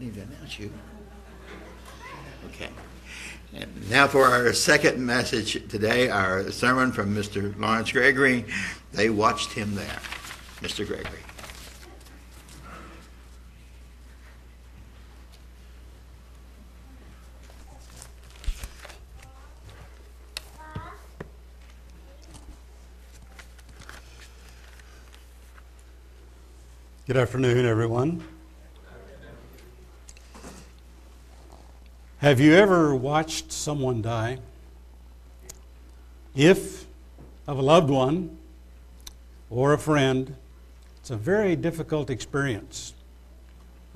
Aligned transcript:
need 0.00 0.14
to 0.14 0.22
announce 0.22 0.58
you. 0.58 0.72
Okay. 2.46 2.70
And 3.54 3.90
now 3.90 4.08
for 4.08 4.24
our 4.24 4.52
second 4.54 5.04
message 5.04 5.68
today, 5.68 6.08
our 6.08 6.50
sermon 6.50 6.90
from 6.90 7.14
Mr. 7.14 7.56
Lawrence 7.58 7.92
Gregory. 7.92 8.46
They 8.92 9.10
watched 9.10 9.52
him 9.52 9.74
there. 9.74 9.98
Mr. 10.62 10.86
Gregory. 10.86 11.18
Good 27.06 27.16
afternoon, 27.16 27.66
everyone. 27.66 28.22
Have 32.20 32.38
you 32.38 32.52
ever 32.52 32.94
watched 32.94 33.50
someone 33.50 34.02
die? 34.02 34.40
If 36.36 36.84
of 37.46 37.56
a 37.56 37.62
loved 37.62 37.88
one 37.88 38.36
or 39.48 39.72
a 39.72 39.78
friend, 39.78 40.36
it's 40.98 41.08
a 41.08 41.16
very 41.16 41.56
difficult 41.56 42.10
experience, 42.10 42.92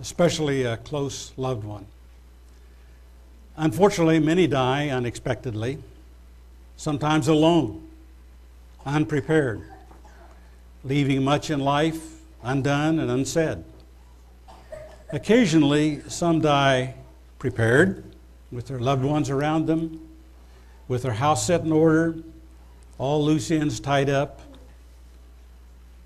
especially 0.01 0.63
a 0.63 0.79
close 0.79 1.35
loved 1.37 1.65
one. 1.65 1.85
Unfortunately, 3.59 4.19
many 4.21 4.47
die 4.47 4.89
unexpectedly, 4.89 5.77
sometimes 6.79 7.29
alone, 7.29 7.87
unprepared, 8.87 9.61
leaving 10.83 11.23
much 11.23 11.51
in 11.51 11.61
life 11.61 12.23
undone 12.43 13.01
and 13.01 13.11
unsaid. 13.11 13.63
Occasionally, 15.13 16.01
some 16.09 16.41
die 16.41 16.95
prepared, 17.39 18.03
with 18.55 18.69
their 18.69 18.79
loved 18.79 19.05
ones 19.05 19.31
around 19.31 19.67
them, 19.67 20.01
with 20.87 21.03
their 21.03 21.15
house 21.15 21.47
set 21.47 21.63
in 21.63 21.73
order, 21.73 22.15
all 22.99 23.25
loose 23.25 23.51
ends 23.51 23.81
tied 23.81 24.09
up. 24.09 24.41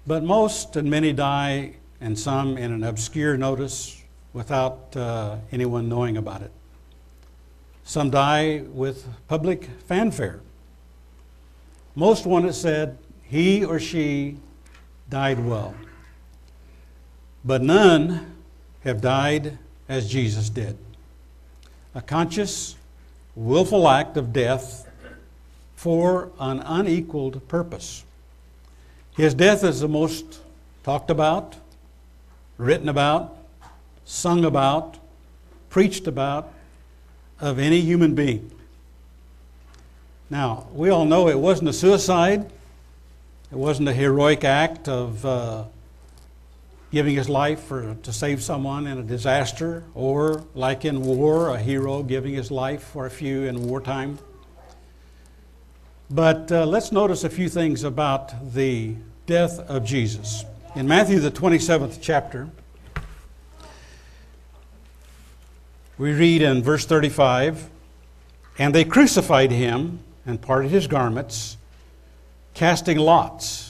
But 0.07 0.25
most 0.25 0.75
and 0.75 0.89
many 0.89 1.13
die, 1.13 1.75
and 2.01 2.19
some 2.19 2.57
in 2.57 2.73
an 2.73 2.83
obscure 2.83 3.37
notice 3.37 4.03
without 4.33 4.97
uh, 4.97 5.37
anyone 5.53 5.91
knowing 5.91 6.17
about 6.17 6.41
it. 6.41 6.51
Some 7.85 8.09
die 8.09 8.63
with 8.69 9.07
public 9.29 9.69
fanfare. 9.87 10.41
Most 11.95 12.25
want 12.25 12.47
it 12.47 12.55
said, 12.55 12.97
he 13.25 13.63
or 13.63 13.79
she 13.79 14.39
died 15.11 15.45
well. 15.45 15.75
But 17.45 17.63
none 17.63 18.37
have 18.85 19.03
died 19.03 19.59
as 19.89 20.09
Jesus 20.09 20.49
did. 20.49 20.79
A 21.99 22.01
conscious, 22.01 22.77
willful 23.35 23.89
act 23.89 24.17
of 24.17 24.33
death 24.33 24.89
for 25.75 26.31
an 26.39 26.61
unequaled 26.61 27.49
purpose. 27.49 28.05
His 29.17 29.35
death 29.35 29.65
is 29.65 29.81
the 29.81 29.89
most 29.89 30.39
talked 30.85 31.11
about, 31.11 31.57
written 32.57 32.89
about, 32.89 33.37
sung 34.05 34.45
about, 34.45 34.99
preached 35.71 36.07
about 36.07 36.53
of 37.41 37.59
any 37.59 37.81
human 37.81 38.15
being. 38.15 38.49
Now, 40.31 40.69
we 40.73 40.91
all 40.91 41.05
know 41.05 41.27
it 41.27 41.41
wasn't 41.41 41.71
a 41.71 41.73
suicide, 41.73 42.49
it 43.51 43.59
wasn't 43.59 43.89
a 43.89 43.93
heroic 43.93 44.45
act 44.45 44.89
of. 44.89 45.27
Uh, 45.27 45.65
giving 46.91 47.15
his 47.15 47.29
life 47.29 47.61
for, 47.61 47.95
to 48.03 48.13
save 48.13 48.43
someone 48.43 48.87
in 48.87 48.99
a 48.99 49.03
disaster, 49.03 49.85
or 49.95 50.45
like 50.55 50.85
in 50.85 51.03
war, 51.03 51.51
a 51.51 51.59
hero 51.59 52.03
giving 52.03 52.35
his 52.35 52.51
life 52.51 52.83
for 52.83 53.07
a 53.07 53.11
few 53.11 53.45
in 53.45 53.69
wartime. 53.69 54.19
But 56.11 56.51
uh, 56.51 56.65
let's 56.65 56.91
notice 56.91 57.25
a 57.25 57.31
few 57.31 57.51
things 57.51 57.85
about 57.85 58.55
the 58.55 58.95
death 59.27 59.59
of 59.61 59.85
Jesus. 59.85 60.45
In 60.75 60.89
Matthew, 60.89 61.19
the 61.19 61.31
27th 61.31 61.99
chapter, 62.01 62.49
we 65.99 66.13
read 66.13 66.41
in 66.41 66.63
verse 66.63 66.87
35 66.87 67.69
And 68.59 68.75
they 68.75 68.85
crucified 68.85 69.51
him 69.51 70.01
and 70.25 70.41
parted 70.41 70.71
his 70.71 70.87
garments, 70.87 71.59
casting 72.55 72.97
lots, 72.97 73.68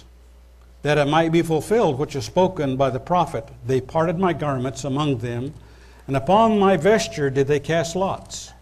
that 0.82 0.98
it 0.98 1.06
might 1.06 1.32
be 1.32 1.42
fulfilled 1.42 1.98
which 1.98 2.14
is 2.14 2.24
spoken 2.24 2.76
by 2.76 2.90
the 2.90 3.00
prophet. 3.00 3.48
They 3.66 3.80
parted 3.80 4.18
my 4.18 4.32
garments 4.32 4.84
among 4.84 5.18
them, 5.18 5.54
and 6.06 6.16
upon 6.16 6.58
my 6.58 6.76
vesture 6.76 7.30
did 7.30 7.46
they 7.46 7.60
cast 7.60 7.96
lots. 7.96 8.52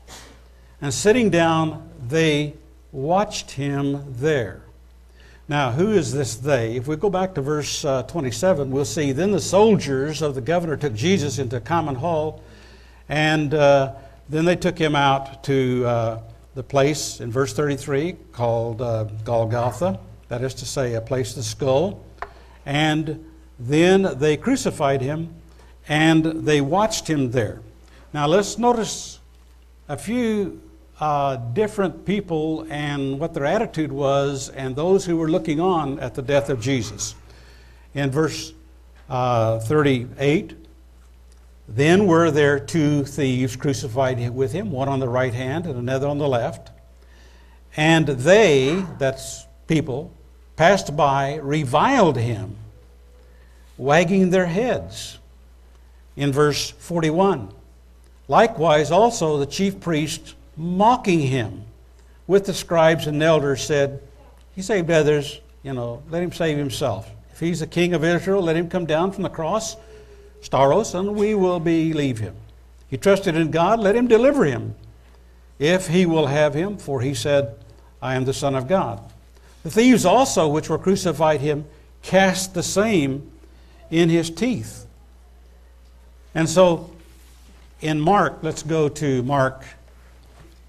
And 0.81 0.93
sitting 0.93 1.31
down, 1.31 1.89
they 2.09 2.55
watched 2.93 3.53
him 3.53 4.15
there. 4.15 4.63
Now, 5.49 5.71
who 5.71 5.93
is 5.93 6.13
this 6.13 6.35
they? 6.35 6.75
If 6.75 6.89
we 6.89 6.97
go 6.97 7.09
back 7.09 7.35
to 7.35 7.41
verse 7.41 7.85
uh, 7.85 8.03
27, 8.03 8.71
we'll 8.71 8.85
see 8.85 9.13
then 9.13 9.31
the 9.31 9.41
soldiers 9.41 10.21
of 10.21 10.35
the 10.35 10.41
governor 10.41 10.77
took 10.77 10.93
Jesus 10.93 11.39
into 11.39 11.61
common 11.61 11.95
hall, 11.95 12.43
and 13.09 13.55
uh, 13.55 13.95
then 14.29 14.45
they 14.45 14.57
took 14.57 14.77
him 14.77 14.97
out 14.97 15.45
to 15.45 15.85
uh, 15.87 16.21
the 16.57 16.65
place 16.65 17.21
in 17.21 17.31
verse 17.31 17.53
33 17.53 18.17
called 18.33 18.83
uh, 18.83 19.05
Golgotha, 19.25 20.01
that 20.29 20.43
is 20.43 20.55
to 20.55 20.67
say, 20.67 20.95
a 20.95 21.01
place 21.01 21.31
of 21.31 21.37
the 21.37 21.43
skull. 21.43 22.05
And 22.65 23.25
then 23.59 24.19
they 24.19 24.37
crucified 24.37 25.01
him 25.01 25.35
and 25.89 26.25
they 26.25 26.61
watched 26.61 27.09
him 27.09 27.31
there. 27.31 27.61
Now 28.13 28.27
let's 28.27 28.59
notice 28.59 29.21
a 29.89 29.97
few 29.97 30.61
uh, 31.01 31.37
different 31.37 32.05
people 32.05 32.67
and 32.71 33.21
what 33.21 33.35
their 33.35 33.45
attitude 33.45 33.93
was, 33.93 34.49
and 34.49 34.75
those 34.75 35.05
who 35.05 35.17
were 35.17 35.29
looking 35.29 35.61
on 35.61 35.99
at 36.01 36.15
the 36.15 36.23
death 36.23 36.49
of 36.49 36.61
Jesus. 36.61 37.15
In 37.95 38.11
verse 38.11 38.53
uh, 39.09 39.59
38, 39.61 40.55
then 41.69 42.07
were 42.07 42.31
there 42.31 42.59
two 42.59 43.05
thieves 43.05 43.57
crucified 43.57 44.31
with 44.31 44.53
him, 44.53 44.71
one 44.71 44.89
on 44.89 45.01
the 45.01 45.09
right 45.09 45.35
hand 45.35 45.67
and 45.67 45.77
another 45.77 46.07
on 46.07 46.19
the 46.19 46.29
left. 46.29 46.71
And 47.77 48.07
they, 48.07 48.85
that's 48.99 49.47
people, 49.67 50.16
passed 50.57 50.97
by, 50.97 51.37
reviled 51.37 52.17
him, 52.17 52.57
wagging 53.77 54.31
their 54.31 54.47
heads. 54.47 55.19
In 56.17 56.33
verse 56.33 56.71
41, 56.71 57.53
likewise 58.27 58.91
also 58.91 59.39
the 59.39 59.47
chief 59.47 59.81
priests 59.81 60.35
mocking 60.57 61.21
him 61.21 61.65
with 62.27 62.47
the 62.47 62.55
scribes 62.55 63.07
and 63.07 63.23
elders 63.23 63.63
said, 63.63 64.03
He 64.55 64.63
saved 64.63 64.91
others, 64.91 65.41
you 65.63 65.75
know, 65.75 66.03
let 66.11 66.23
him 66.23 66.33
save 66.33 66.57
himself. 66.57 67.11
If 67.33 67.41
he's 67.41 67.61
the 67.61 67.67
king 67.67 67.93
of 67.93 68.03
Israel, 68.03 68.41
let 68.41 68.57
him 68.57 68.71
come 68.71 68.87
down 68.87 69.13
from 69.13 69.23
the 69.23 69.29
cross, 69.29 69.77
Stauros, 70.41 70.95
and 70.99 71.15
we 71.15 71.35
will 71.35 71.61
believe 71.61 72.19
him. 72.19 72.35
He 72.89 72.97
trusted 72.97 73.37
in 73.37 73.51
God, 73.51 73.79
let 73.79 73.95
him 73.95 74.07
deliver 74.07 74.45
him, 74.45 74.75
if 75.59 75.89
he 75.89 76.07
will 76.07 76.27
have 76.27 76.55
him, 76.55 76.79
for 76.79 77.01
he 77.01 77.15
said, 77.15 77.55
I 78.01 78.15
am 78.15 78.25
the 78.25 78.33
Son 78.33 78.55
of 78.55 78.69
God. 78.69 79.03
The 79.67 79.73
thieves 79.73 80.07
also, 80.07 80.47
which 80.47 80.71
were 80.71 80.79
crucified 80.79 81.41
him, 81.41 81.65
cast 82.01 82.55
the 82.55 82.63
same 82.63 83.33
in 83.91 84.09
his 84.09 84.31
teeth. 84.31 84.87
And 86.37 86.49
so 86.49 86.93
in 87.81 88.01
Mark, 88.01 88.39
let's 88.43 88.63
go 88.63 88.89
to 88.89 89.25
Mark, 89.25 89.65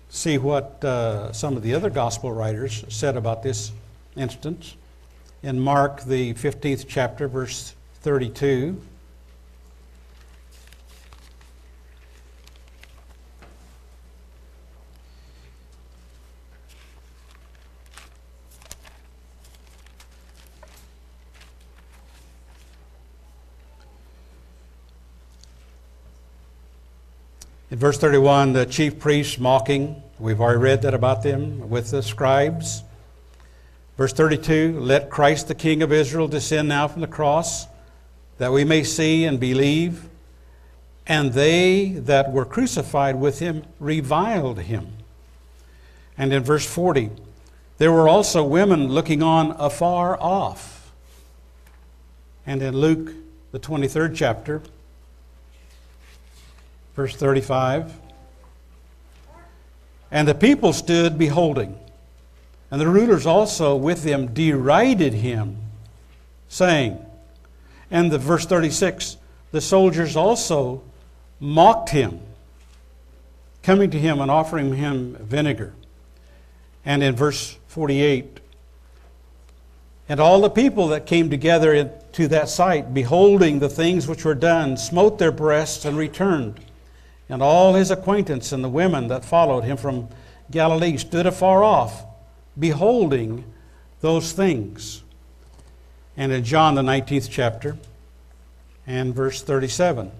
see 0.09 0.39
what 0.39 0.83
uh, 0.83 1.31
some 1.31 1.55
of 1.55 1.61
the 1.61 1.75
other 1.75 1.91
gospel 1.91 2.31
writers 2.31 2.85
said 2.89 3.15
about 3.15 3.43
this 3.43 3.71
instance. 4.15 4.75
In 5.43 5.59
Mark, 5.59 6.01
the 6.01 6.33
15th 6.33 6.85
chapter, 6.87 7.27
verse 7.27 7.75
32. 8.01 8.81
In 27.77 27.81
verse 27.81 27.99
31, 27.99 28.53
the 28.53 28.65
chief 28.65 28.97
priests 28.97 29.37
mocking, 29.37 30.01
we've 30.17 30.41
already 30.41 30.57
read 30.57 30.81
that 30.81 30.95
about 30.95 31.21
them 31.21 31.69
with 31.69 31.91
the 31.91 32.01
scribes. 32.01 32.81
Verse 33.97 34.11
32, 34.13 34.79
let 34.79 35.11
Christ 35.11 35.47
the 35.47 35.53
King 35.53 35.83
of 35.83 35.93
Israel 35.93 36.27
descend 36.27 36.69
now 36.69 36.87
from 36.87 37.01
the 37.01 37.07
cross, 37.07 37.67
that 38.39 38.51
we 38.51 38.63
may 38.63 38.83
see 38.83 39.25
and 39.25 39.39
believe. 39.39 40.09
And 41.05 41.33
they 41.33 41.89
that 41.89 42.31
were 42.31 42.45
crucified 42.45 43.17
with 43.17 43.37
him 43.37 43.63
reviled 43.79 44.57
him. 44.61 44.93
And 46.17 46.33
in 46.33 46.41
verse 46.41 46.65
40, 46.65 47.11
there 47.77 47.91
were 47.91 48.09
also 48.09 48.43
women 48.43 48.87
looking 48.87 49.21
on 49.21 49.51
afar 49.51 50.19
off. 50.19 50.91
And 52.43 52.63
in 52.63 52.75
Luke, 52.75 53.13
the 53.51 53.59
23rd 53.59 54.15
chapter, 54.15 54.63
Verse 56.97 57.15
35. 57.15 57.93
And 60.09 60.27
the 60.27 60.33
people 60.33 60.73
stood 60.73 61.19
beholding, 61.19 61.77
and 62.71 62.81
the 62.81 62.87
rulers 62.87 63.27
also 63.27 63.75
with 63.75 64.01
them 64.01 64.33
derided 64.33 65.13
him, 65.13 65.57
saying, 66.49 66.97
and 67.91 68.11
the 68.11 68.17
verse 68.17 68.47
36, 68.47 69.17
the 69.51 69.61
soldiers 69.61 70.15
also 70.15 70.81
mocked 71.39 71.89
him, 71.89 72.19
coming 73.61 73.91
to 73.91 73.99
him 73.99 74.19
and 74.19 74.31
offering 74.31 74.73
him 74.73 75.17
vinegar. 75.17 75.75
And 76.83 77.03
in 77.03 77.15
verse 77.15 77.59
48, 77.67 78.39
and 80.09 80.19
all 80.19 80.41
the 80.41 80.49
people 80.49 80.87
that 80.87 81.05
came 81.05 81.29
together 81.29 81.91
to 82.13 82.27
that 82.29 82.49
sight, 82.49 82.95
beholding 82.95 83.59
the 83.59 83.69
things 83.69 84.07
which 84.07 84.25
were 84.25 84.33
done, 84.33 84.77
smote 84.77 85.19
their 85.19 85.31
breasts 85.31 85.85
and 85.85 85.95
returned. 85.95 86.59
And 87.29 87.41
all 87.41 87.73
his 87.73 87.91
acquaintance 87.91 88.51
and 88.51 88.63
the 88.63 88.69
women 88.69 89.07
that 89.09 89.25
followed 89.25 89.63
him 89.63 89.77
from 89.77 90.09
Galilee 90.49 90.97
stood 90.97 91.25
afar 91.25 91.63
off, 91.63 92.05
beholding 92.57 93.43
those 94.01 94.31
things. 94.31 95.03
And 96.15 96.31
in 96.31 96.43
John, 96.43 96.75
the 96.75 96.81
19th 96.81 97.27
chapter, 97.29 97.77
and 98.85 99.13
verse 99.13 99.41
37. 99.41 100.11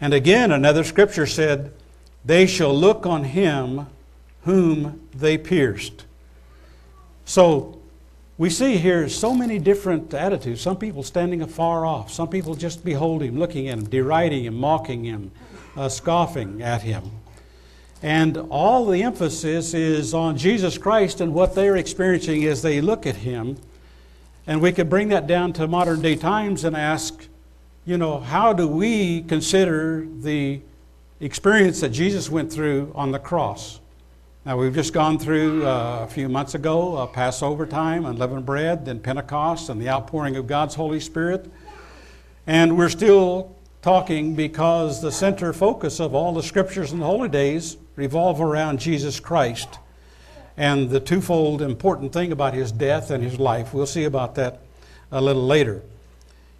And 0.00 0.12
again, 0.12 0.52
another 0.52 0.84
scripture 0.84 1.26
said, 1.26 1.72
They 2.24 2.46
shall 2.46 2.74
look 2.74 3.06
on 3.06 3.24
him 3.24 3.86
whom 4.42 5.08
they 5.14 5.38
pierced. 5.38 6.04
So 7.24 7.80
we 8.38 8.50
see 8.50 8.76
here 8.76 9.08
so 9.08 9.34
many 9.34 9.58
different 9.58 10.12
attitudes. 10.12 10.60
Some 10.60 10.76
people 10.76 11.02
standing 11.02 11.40
afar 11.40 11.86
off, 11.86 12.12
some 12.12 12.28
people 12.28 12.54
just 12.54 12.84
beholding, 12.84 13.28
him, 13.28 13.38
looking 13.38 13.68
at 13.68 13.78
him, 13.78 13.88
deriding 13.88 14.44
him, 14.44 14.54
mocking 14.54 15.04
him, 15.04 15.30
uh, 15.76 15.88
scoffing 15.88 16.62
at 16.62 16.82
him. 16.82 17.10
And 18.02 18.36
all 18.50 18.84
the 18.86 19.02
emphasis 19.02 19.72
is 19.72 20.12
on 20.12 20.36
Jesus 20.36 20.76
Christ 20.76 21.22
and 21.22 21.32
what 21.32 21.54
they're 21.54 21.76
experiencing 21.76 22.44
as 22.44 22.60
they 22.60 22.82
look 22.82 23.06
at 23.06 23.16
him. 23.16 23.56
And 24.46 24.60
we 24.60 24.70
could 24.70 24.90
bring 24.90 25.08
that 25.08 25.26
down 25.26 25.54
to 25.54 25.66
modern 25.66 26.02
day 26.02 26.14
times 26.14 26.64
and 26.64 26.76
ask, 26.76 27.26
you 27.86 27.96
know, 27.96 28.20
how 28.20 28.52
do 28.52 28.68
we 28.68 29.22
consider 29.22 30.06
the 30.06 30.60
experience 31.20 31.80
that 31.80 31.88
Jesus 31.88 32.30
went 32.30 32.52
through 32.52 32.92
on 32.94 33.12
the 33.12 33.18
cross? 33.18 33.80
Now, 34.46 34.56
we've 34.56 34.72
just 34.72 34.92
gone 34.92 35.18
through 35.18 35.66
uh, 35.66 36.04
a 36.04 36.06
few 36.06 36.28
months 36.28 36.54
ago 36.54 36.94
uh, 36.94 37.06
Passover 37.08 37.66
time, 37.66 38.06
unleavened 38.06 38.46
bread, 38.46 38.84
then 38.84 39.00
Pentecost, 39.00 39.70
and 39.70 39.82
the 39.82 39.88
outpouring 39.88 40.36
of 40.36 40.46
God's 40.46 40.76
Holy 40.76 41.00
Spirit. 41.00 41.50
And 42.46 42.78
we're 42.78 42.88
still 42.88 43.56
talking 43.82 44.36
because 44.36 45.02
the 45.02 45.10
center 45.10 45.52
focus 45.52 45.98
of 45.98 46.14
all 46.14 46.32
the 46.32 46.44
scriptures 46.44 46.92
and 46.92 47.02
the 47.02 47.06
holy 47.06 47.28
days 47.28 47.76
revolve 47.96 48.40
around 48.40 48.78
Jesus 48.78 49.18
Christ 49.18 49.80
and 50.56 50.90
the 50.90 51.00
twofold 51.00 51.60
important 51.60 52.12
thing 52.12 52.30
about 52.30 52.54
his 52.54 52.70
death 52.70 53.10
and 53.10 53.24
his 53.24 53.40
life. 53.40 53.74
We'll 53.74 53.84
see 53.84 54.04
about 54.04 54.36
that 54.36 54.60
a 55.10 55.20
little 55.20 55.44
later. 55.44 55.82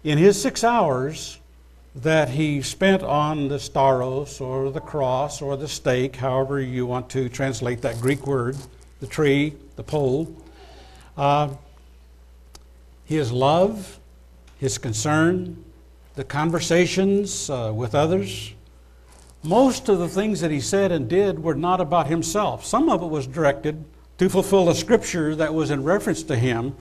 In 0.03 0.17
his 0.17 0.41
six 0.41 0.61
hours, 0.61 1.39
that 1.95 2.29
he 2.29 2.61
spent 2.61 3.01
on 3.01 3.47
the 3.47 3.55
stauros 3.55 4.39
or 4.39 4.71
the 4.71 4.79
cross 4.81 5.41
or 5.41 5.57
the 5.57 5.67
stake, 5.67 6.15
however 6.15 6.61
you 6.61 6.85
want 6.85 7.09
to 7.09 7.27
translate 7.29 7.81
that 7.81 7.99
Greek 7.99 8.27
word, 8.27 8.55
the 8.99 9.07
tree, 9.07 9.55
the 9.75 9.83
pole. 9.83 10.35
Uh, 11.15 11.49
his 13.05 13.31
love, 13.31 13.99
his 14.59 14.77
concern, 14.77 15.63
the 16.15 16.23
conversations 16.23 17.49
uh, 17.49 17.71
with 17.73 17.95
others. 17.95 18.53
Most 19.43 19.87
of 19.87 19.99
the 19.99 20.09
things 20.09 20.41
that 20.41 20.51
he 20.51 20.59
said 20.59 20.91
and 20.91 21.07
did 21.07 21.41
were 21.41 21.55
not 21.55 21.79
about 21.79 22.07
himself. 22.07 22.65
Some 22.65 22.89
of 22.89 23.01
it 23.01 23.07
was 23.07 23.27
directed 23.27 23.85
to 24.17 24.29
fulfill 24.29 24.69
a 24.69 24.75
scripture 24.75 25.35
that 25.35 25.53
was 25.53 25.71
in 25.71 25.83
reference 25.83 26.23
to 26.23 26.35
him 26.35 26.75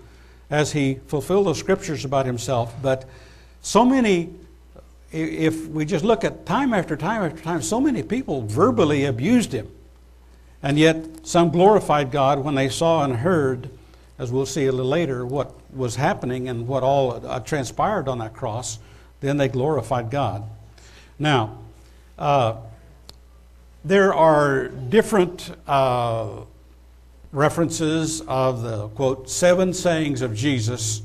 as 0.51 0.73
he 0.73 1.01
fulfilled 1.07 1.47
the 1.47 1.55
scriptures 1.55 2.05
about 2.05 2.27
himself. 2.27 2.75
But 2.83 3.05
so 3.61 3.85
many 3.85 4.31
if 5.13 5.69
we 5.69 5.85
just 5.85 6.05
look 6.05 6.25
at 6.25 6.47
time 6.47 6.75
after 6.75 6.97
time 6.97 7.23
after 7.23 7.43
time, 7.43 7.63
so 7.63 7.81
many 7.81 8.03
people 8.03 8.43
verbally 8.43 9.05
abused 9.05 9.53
him. 9.53 9.69
And 10.63 10.79
yet, 10.79 11.27
some 11.27 11.51
glorified 11.51 12.11
God 12.11 12.41
when 12.41 12.55
they 12.55 12.69
saw 12.69 13.05
and 13.05 13.17
heard, 13.17 13.71
as 14.19 14.33
we'll 14.33 14.47
see 14.47 14.67
a 14.67 14.73
little 14.73 14.91
later, 14.91 15.25
what 15.25 15.53
was 15.73 15.97
happening 15.97 16.49
and 16.49 16.67
what 16.67 16.83
all 16.83 17.25
uh, 17.25 17.41
transpired 17.41 18.09
on 18.09 18.19
that 18.19 18.35
cross. 18.35 18.79
Then 19.21 19.37
they 19.37 19.49
glorified 19.49 20.11
God. 20.11 20.43
Now, 21.19 21.59
uh, 22.19 22.57
there 23.85 24.13
are 24.13 24.69
different 24.69 25.55
uh, 25.67 26.41
references 27.33 28.23
of 28.23 28.63
the, 28.63 28.89
quote, 28.89 29.31
seven 29.31 29.73
sayings 29.73 30.23
of 30.23 30.35
Jesus 30.35 31.03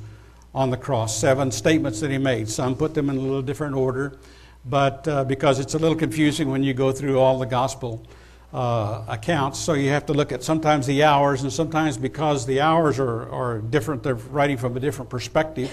on 0.54 0.70
the 0.70 0.78
cross, 0.78 1.18
seven 1.18 1.52
statements 1.52 2.00
that 2.02 2.12
he 2.12 2.18
made. 2.18 2.50
Some 2.50 2.76
put 2.76 2.94
them 2.94 3.10
in 3.10 3.18
a 3.18 3.20
little 3.20 3.42
different 3.42 3.76
order, 3.76 4.18
but 4.66 5.08
uh, 5.08 5.24
because 5.24 5.60
it's 5.60 5.74
a 5.74 5.80
little 5.80 5.96
confusing 5.96 6.50
when 6.50 6.64
you 6.64 6.74
go 6.74 6.92
through 6.92 7.20
all 7.20 7.40
the 7.40 7.46
gospel 7.46 8.06
uh, 8.54 9.04
accounts, 9.08 9.60
so 9.60 9.74
you 9.74 9.90
have 9.90 10.06
to 10.08 10.14
look 10.14 10.32
at 10.32 10.44
sometimes 10.44 10.86
the 10.86 11.04
hours, 11.04 11.44
and 11.44 11.54
sometimes 11.54 11.98
because 11.98 12.46
the 12.46 12.60
hours 12.60 13.00
are, 13.00 13.30
are 13.32 13.60
different, 13.60 14.04
they're 14.04 14.16
writing 14.16 14.58
from 14.58 14.76
a 14.76 14.80
different 14.80 15.10
perspective, 15.10 15.72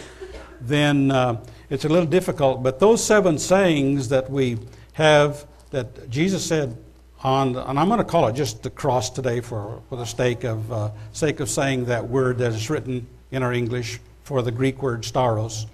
then 0.60 1.10
uh, 1.10 1.40
it's 1.70 1.84
a 1.84 1.88
little 1.88 2.08
difficult. 2.08 2.62
But 2.62 2.78
those 2.78 3.02
seven 3.02 3.38
sayings 3.38 4.08
that 4.10 4.30
we 4.30 4.58
have 4.92 5.44
that 5.70 6.08
Jesus 6.08 6.44
said 6.44 6.76
on, 7.22 7.56
and 7.56 7.78
I'm 7.78 7.88
going 7.88 7.98
to 7.98 8.04
call 8.04 8.28
it 8.28 8.34
just 8.34 8.62
the 8.62 8.70
cross 8.70 9.10
today 9.10 9.40
for, 9.40 9.82
for 9.88 9.96
the 9.96 10.04
sake 10.04 10.44
of, 10.44 10.72
uh, 10.72 10.90
sake 11.12 11.40
of 11.40 11.50
saying 11.50 11.86
that 11.86 12.08
word 12.08 12.38
that 12.38 12.52
is 12.52 12.70
written 12.70 13.06
in 13.32 13.42
our 13.42 13.52
English 13.52 13.98
for 14.28 14.42
the 14.42 14.52
Greek 14.52 14.82
word 14.82 15.04
stauros. 15.04 15.64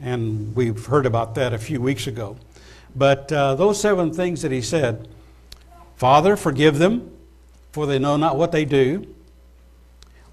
And 0.00 0.56
we've 0.56 0.86
heard 0.86 1.04
about 1.04 1.34
that 1.34 1.52
a 1.52 1.58
few 1.58 1.78
weeks 1.78 2.06
ago. 2.06 2.38
But 2.96 3.30
uh, 3.30 3.54
those 3.54 3.78
seven 3.78 4.14
things 4.14 4.40
that 4.40 4.50
he 4.50 4.62
said 4.62 5.08
Father, 5.96 6.34
forgive 6.34 6.78
them, 6.78 7.10
for 7.70 7.86
they 7.86 7.98
know 7.98 8.16
not 8.16 8.38
what 8.38 8.50
they 8.50 8.64
do. 8.64 9.14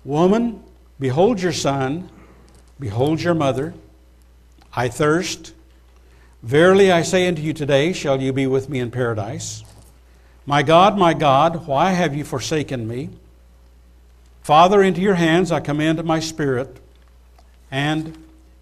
Woman, 0.06 0.64
behold 1.02 1.42
your 1.42 1.52
son, 1.52 2.10
behold 2.80 3.22
your 3.22 3.36
mother. 3.36 3.74
I 4.74 4.88
thirst. 4.88 5.54
Verily 6.42 6.94
I 6.94 7.02
say 7.02 7.28
unto 7.28 7.42
you 7.42 7.52
today, 7.52 7.92
shall 7.92 8.22
you 8.22 8.32
be 8.32 8.48
with 8.48 8.70
me 8.70 8.80
in 8.80 8.90
paradise. 8.90 9.66
My 10.46 10.64
God, 10.64 10.98
my 10.98 11.14
God, 11.14 11.68
why 11.68 11.92
have 11.92 12.16
you 12.16 12.24
forsaken 12.24 12.88
me? 12.88 13.10
Father, 14.44 14.82
into 14.82 15.02
your 15.02 15.16
hands 15.16 15.52
I 15.52 15.60
commend 15.60 16.02
my 16.06 16.22
spirit 16.22 16.80
and 17.72 18.18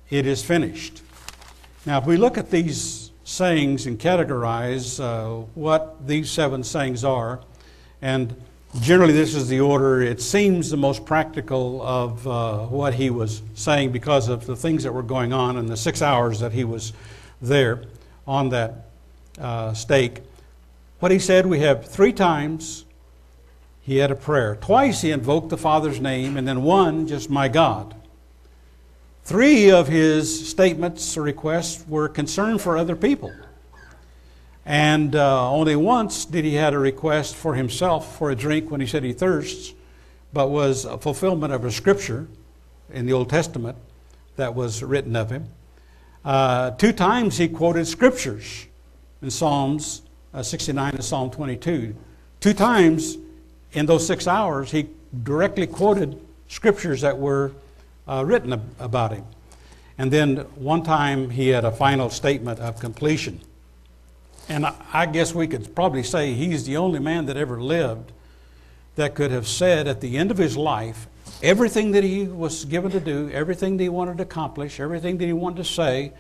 it 0.10 0.26
is 0.26 0.44
finished. 0.44 1.02
Now, 1.86 2.00
if 2.00 2.06
we 2.06 2.18
look 2.18 2.38
at 2.38 2.52
these 2.52 3.12
sayings 3.24 3.86
and 3.86 4.00
categorize 4.00 5.00
uh, 5.02 5.46
what 5.54 6.08
these 6.08 6.32
seven 6.32 6.64
sayings 6.64 7.04
are, 7.04 7.42
and 8.02 8.36
generally 8.82 9.14
this 9.14 9.36
is 9.36 9.48
the 9.48 9.60
order, 9.60 10.02
it 10.02 10.22
seems 10.22 10.70
the 10.70 10.78
most 10.78 11.06
practical 11.06 11.82
of 11.82 12.28
uh, 12.28 12.60
what 12.66 12.94
he 12.94 13.10
was 13.10 13.42
saying 13.54 13.92
because 13.92 14.28
of 14.28 14.46
the 14.46 14.56
things 14.56 14.84
that 14.84 14.94
were 14.94 15.04
going 15.04 15.34
on 15.34 15.58
in 15.58 15.66
the 15.68 15.78
six 15.78 16.02
hours 16.02 16.40
that 16.40 16.52
he 16.52 16.64
was 16.64 16.94
there 17.42 17.84
on 18.26 18.50
that 18.50 18.88
uh, 19.40 19.74
stake. 19.74 20.22
What 21.00 21.12
he 21.12 21.20
said, 21.20 21.46
we 21.46 21.60
have 21.60 21.86
three 21.86 22.14
times 22.14 22.86
he 23.82 23.98
had 23.98 24.12
a 24.12 24.16
prayer. 24.16 24.56
Twice 24.56 25.02
he 25.02 25.12
invoked 25.12 25.50
the 25.50 25.58
Father's 25.58 26.02
name, 26.02 26.38
and 26.38 26.48
then 26.48 26.64
one, 26.64 27.08
just 27.08 27.30
my 27.30 27.48
God. 27.48 27.96
Three 29.28 29.72
of 29.72 29.90
his 29.90 30.48
statements 30.48 31.18
or 31.18 31.22
requests 31.22 31.86
were 31.86 32.08
concern 32.08 32.60
for 32.60 32.78
other 32.78 32.96
people. 32.96 33.34
And 34.66 35.18
uh, 35.18 35.52
only 35.52 35.76
once 35.76 36.24
did 36.24 36.46
he 36.46 36.54
had 36.54 36.74
a 36.74 36.80
request 36.80 37.36
for 37.36 37.54
himself 37.54 38.18
for 38.18 38.32
a 38.32 38.36
drink 38.38 38.72
when 38.72 38.80
he 38.80 38.88
said 38.88 39.04
he 39.04 39.12
thirsts, 39.12 39.74
but 40.32 40.48
was 40.48 40.86
a 40.86 40.98
fulfillment 40.98 41.52
of 41.52 41.66
a 41.66 41.72
scripture 41.74 42.30
in 42.90 43.06
the 43.06 43.12
Old 43.12 43.30
Testament 43.30 43.78
that 44.38 44.56
was 44.56 44.82
written 44.82 45.18
of 45.18 45.30
him. 45.30 45.50
Uh, 46.24 46.72
two 46.72 46.94
times 46.94 47.38
he 47.38 47.50
quoted 47.50 47.86
scriptures 47.86 48.68
in 49.22 49.30
Psalms 49.30 50.04
uh, 50.34 50.42
69 50.42 50.94
and 50.94 51.04
Psalm 51.04 51.32
22. 51.32 51.94
Two 52.40 52.54
times 52.54 53.18
in 53.74 53.88
those 53.88 54.08
six 54.08 54.26
hours, 54.26 54.72
he 54.72 54.88
directly 55.24 55.68
quoted 55.68 56.18
scriptures 56.48 57.02
that 57.02 57.20
were 57.20 57.52
uh, 58.08 58.24
written 58.26 58.54
ab- 58.54 58.76
about 58.80 59.12
him. 59.12 59.26
And 59.98 60.12
then 60.12 60.38
one 60.56 60.84
time 60.84 61.30
he 61.30 61.50
had 61.50 61.66
a 61.66 61.72
final 61.72 62.10
statement 62.10 62.60
of 62.60 62.80
completion. 62.80 63.42
And 64.50 64.66
I, 64.66 64.76
I 64.94 65.06
guess 65.06 65.34
we 65.34 65.48
could 65.48 65.76
probably 65.76 66.04
say 66.04 66.34
he's 66.34 66.66
the 66.66 66.78
only 66.78 67.00
man 67.00 67.26
that 67.26 67.38
ever 67.38 67.62
lived 67.62 68.12
that 68.96 69.16
could 69.16 69.32
have 69.32 69.48
said 69.48 69.88
at 69.88 70.02
the 70.02 70.18
end 70.18 70.32
of 70.32 70.38
his 70.38 70.58
life, 70.58 71.08
everything 71.44 71.92
that 71.92 72.04
he 72.04 72.24
was 72.24 72.66
given 72.66 72.92
to 72.92 73.00
do, 73.00 73.30
everything 73.32 73.78
that 73.78 73.84
he 73.84 73.90
wanted 73.90 74.18
to 74.18 74.24
accomplish, 74.24 74.80
everything 74.80 75.18
that 75.18 75.26
he 75.26 75.34
wanted 75.34 75.58
to 75.58 75.64
say, 75.64 76.14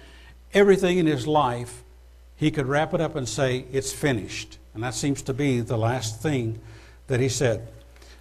everything 0.53 0.97
in 0.97 1.05
his 1.05 1.27
life, 1.27 1.83
he 2.35 2.51
could 2.51 2.67
wrap 2.67 2.93
it 2.93 3.01
up 3.01 3.15
and 3.15 3.27
say, 3.27 3.65
It's 3.71 3.91
finished. 3.91 4.57
And 4.73 4.83
that 4.83 4.93
seems 4.93 5.23
to 5.23 5.33
be 5.33 5.59
the 5.61 5.77
last 5.77 6.21
thing 6.21 6.59
that 7.07 7.19
he 7.19 7.29
said. 7.29 7.67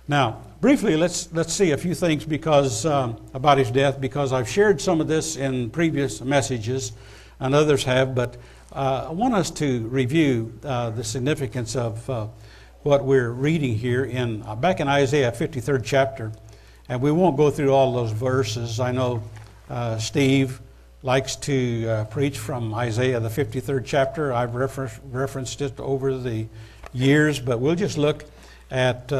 Now, 0.08 0.40
briefly, 0.60 0.96
let's, 0.96 1.32
let's 1.32 1.52
see 1.52 1.72
a 1.72 1.76
few 1.76 1.92
things 1.94 2.24
because, 2.24 2.86
um, 2.86 3.16
about 3.34 3.58
his 3.58 3.72
death, 3.72 4.00
because 4.00 4.32
I've 4.32 4.48
shared 4.48 4.80
some 4.80 5.00
of 5.00 5.08
this 5.08 5.36
in 5.36 5.70
previous 5.70 6.20
messages, 6.20 6.92
and 7.40 7.54
others 7.54 7.82
have, 7.84 8.14
but 8.14 8.36
uh, 8.72 9.06
I 9.08 9.12
want 9.12 9.34
us 9.34 9.50
to 9.52 9.80
review 9.88 10.58
uh, 10.62 10.90
the 10.90 11.02
significance 11.02 11.74
of 11.74 12.08
uh, 12.08 12.28
what 12.82 13.04
we're 13.04 13.30
reading 13.30 13.76
here 13.76 14.04
in 14.04 14.42
uh, 14.42 14.54
back 14.54 14.78
in 14.78 14.86
Isaiah 14.86 15.32
53rd 15.32 15.82
chapter. 15.84 16.32
And 16.88 17.02
we 17.02 17.10
won't 17.10 17.36
go 17.36 17.50
through 17.50 17.72
all 17.72 17.92
those 17.92 18.12
verses. 18.12 18.78
I 18.78 18.92
know 18.92 19.24
uh, 19.68 19.98
Steve 19.98 20.60
likes 21.02 21.34
to 21.36 21.88
uh, 21.88 22.04
preach 22.04 22.38
from 22.38 22.72
Isaiah, 22.74 23.18
the 23.18 23.28
53rd 23.28 23.82
chapter. 23.84 24.32
I've 24.32 24.54
refer- 24.54 24.90
referenced 25.10 25.60
it 25.62 25.80
over 25.80 26.16
the 26.16 26.46
years, 26.92 27.40
but 27.40 27.58
we'll 27.58 27.74
just 27.74 27.98
look 27.98 28.24
at 28.70 29.12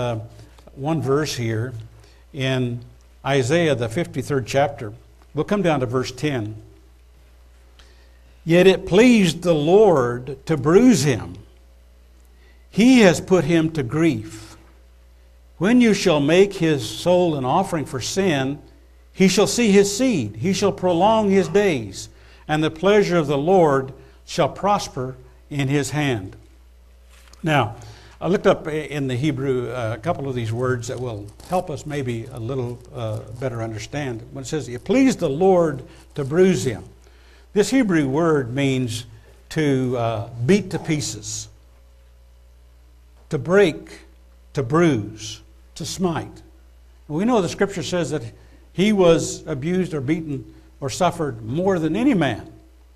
one 0.76 1.00
verse 1.00 1.37
here 1.37 1.73
in 2.33 2.80
Isaiah, 3.25 3.75
the 3.75 3.88
53rd 3.88 4.45
chapter. 4.47 4.92
We'll 5.35 5.45
come 5.45 5.62
down 5.62 5.80
to 5.80 5.87
verse 5.87 6.12
10. 6.12 6.54
Yet 8.45 8.66
it 8.66 8.87
pleased 8.87 9.42
the 9.42 9.54
Lord 9.54 10.45
to 10.47 10.56
bruise 10.56 11.02
him, 11.02 11.37
he 12.71 13.00
has 13.00 13.21
put 13.21 13.45
him 13.45 13.71
to 13.73 13.83
grief. 13.83 14.56
When 15.59 15.80
you 15.80 15.95
shall 15.95 16.21
make 16.21 16.54
his 16.54 16.88
soul 16.88 17.37
an 17.37 17.45
offering 17.45 17.87
for 17.87 18.00
sin, 18.00 18.61
he 19.12 19.28
shall 19.28 19.47
see 19.47 19.73
his 19.73 19.97
seed, 19.97 20.37
he 20.37 20.52
shall 20.52 20.73
prolong 20.73 21.30
his 21.30 21.49
days, 21.49 22.11
and 22.47 22.62
the 22.62 22.71
pleasure 22.71 23.16
of 23.16 23.26
the 23.26 23.38
Lord 23.38 23.95
shall 24.26 24.50
prosper 24.50 25.16
in 25.49 25.68
his 25.68 25.90
hand. 25.90 26.37
Now, 27.42 27.76
I 28.19 28.29
looked 28.29 28.47
up 28.47 28.67
in 28.67 29.09
the 29.09 29.15
Hebrew 29.15 29.71
uh, 29.71 29.95
a 29.95 30.01
couple 30.01 30.29
of 30.29 30.35
these 30.35 30.51
words 30.51 30.89
that 30.89 30.99
will 30.99 31.27
help 31.49 31.69
us 31.69 31.85
maybe 31.85 32.25
a 32.33 32.41
little 32.41 32.79
uh, 32.95 33.21
better 33.39 33.63
understand. 33.63 34.27
When 34.33 34.43
it 34.43 34.47
says, 34.47 34.69
It 34.69 34.85
pleased 34.85 35.19
the 35.19 35.29
Lord 35.29 35.83
to 36.15 36.25
bruise 36.25 36.65
him, 36.65 36.85
this 37.53 37.71
Hebrew 37.71 38.09
word 38.09 38.55
means 38.55 39.05
to 39.51 39.97
uh, 39.99 40.31
beat 40.47 40.71
to 40.71 40.79
pieces, 40.79 41.49
to 43.29 43.39
break, 43.39 44.01
to 44.55 44.63
bruise 44.63 45.43
to 45.77 45.85
smite. 45.85 46.43
We 47.09 47.25
know 47.25 47.41
the 47.41 47.49
scripture 47.49 47.83
says 47.83 48.11
that 48.11 48.23
he 48.73 48.93
was 48.93 49.47
abused 49.47 49.95
or 49.95 50.01
beaten 50.01 50.55
or 50.81 50.91
suffered 50.91 51.43
more 51.43 51.79
than 51.79 51.95
any 51.95 52.15
man 52.15 52.53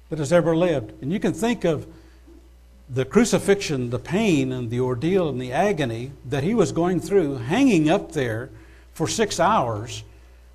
that 0.08 0.18
has 0.18 0.32
ever 0.32 0.56
lived. 0.56 0.92
And 1.02 1.12
you 1.12 1.20
can 1.20 1.32
think 1.32 1.64
of 1.64 1.86
the 2.92 3.04
crucifixion, 3.04 3.90
the 3.90 3.98
pain 3.98 4.52
and 4.52 4.70
the 4.70 4.80
ordeal 4.80 5.28
and 5.28 5.40
the 5.40 5.52
agony 5.52 6.12
that 6.28 6.42
he 6.42 6.54
was 6.54 6.72
going 6.72 7.00
through, 7.00 7.36
hanging 7.36 7.88
up 7.88 8.12
there 8.12 8.50
for 8.92 9.06
six 9.06 9.38
hours 9.38 10.02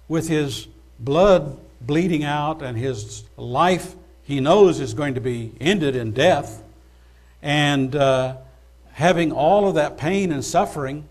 with 0.07 0.27
his 0.27 0.67
blood 0.99 1.57
bleeding 1.81 2.23
out 2.23 2.61
and 2.61 2.77
his 2.77 3.23
life 3.37 3.95
he 4.23 4.39
knows 4.39 4.79
is 4.79 4.93
going 4.93 5.13
to 5.13 5.21
be 5.21 5.53
ended 5.61 5.95
in 5.95 6.11
death, 6.11 6.63
and 7.41 7.95
uh, 7.95 8.35
having 8.91 9.31
all 9.31 9.67
of 9.67 9.75
that 9.75 9.97
pain 9.97 10.31
and 10.31 10.43
suffering 10.43 11.07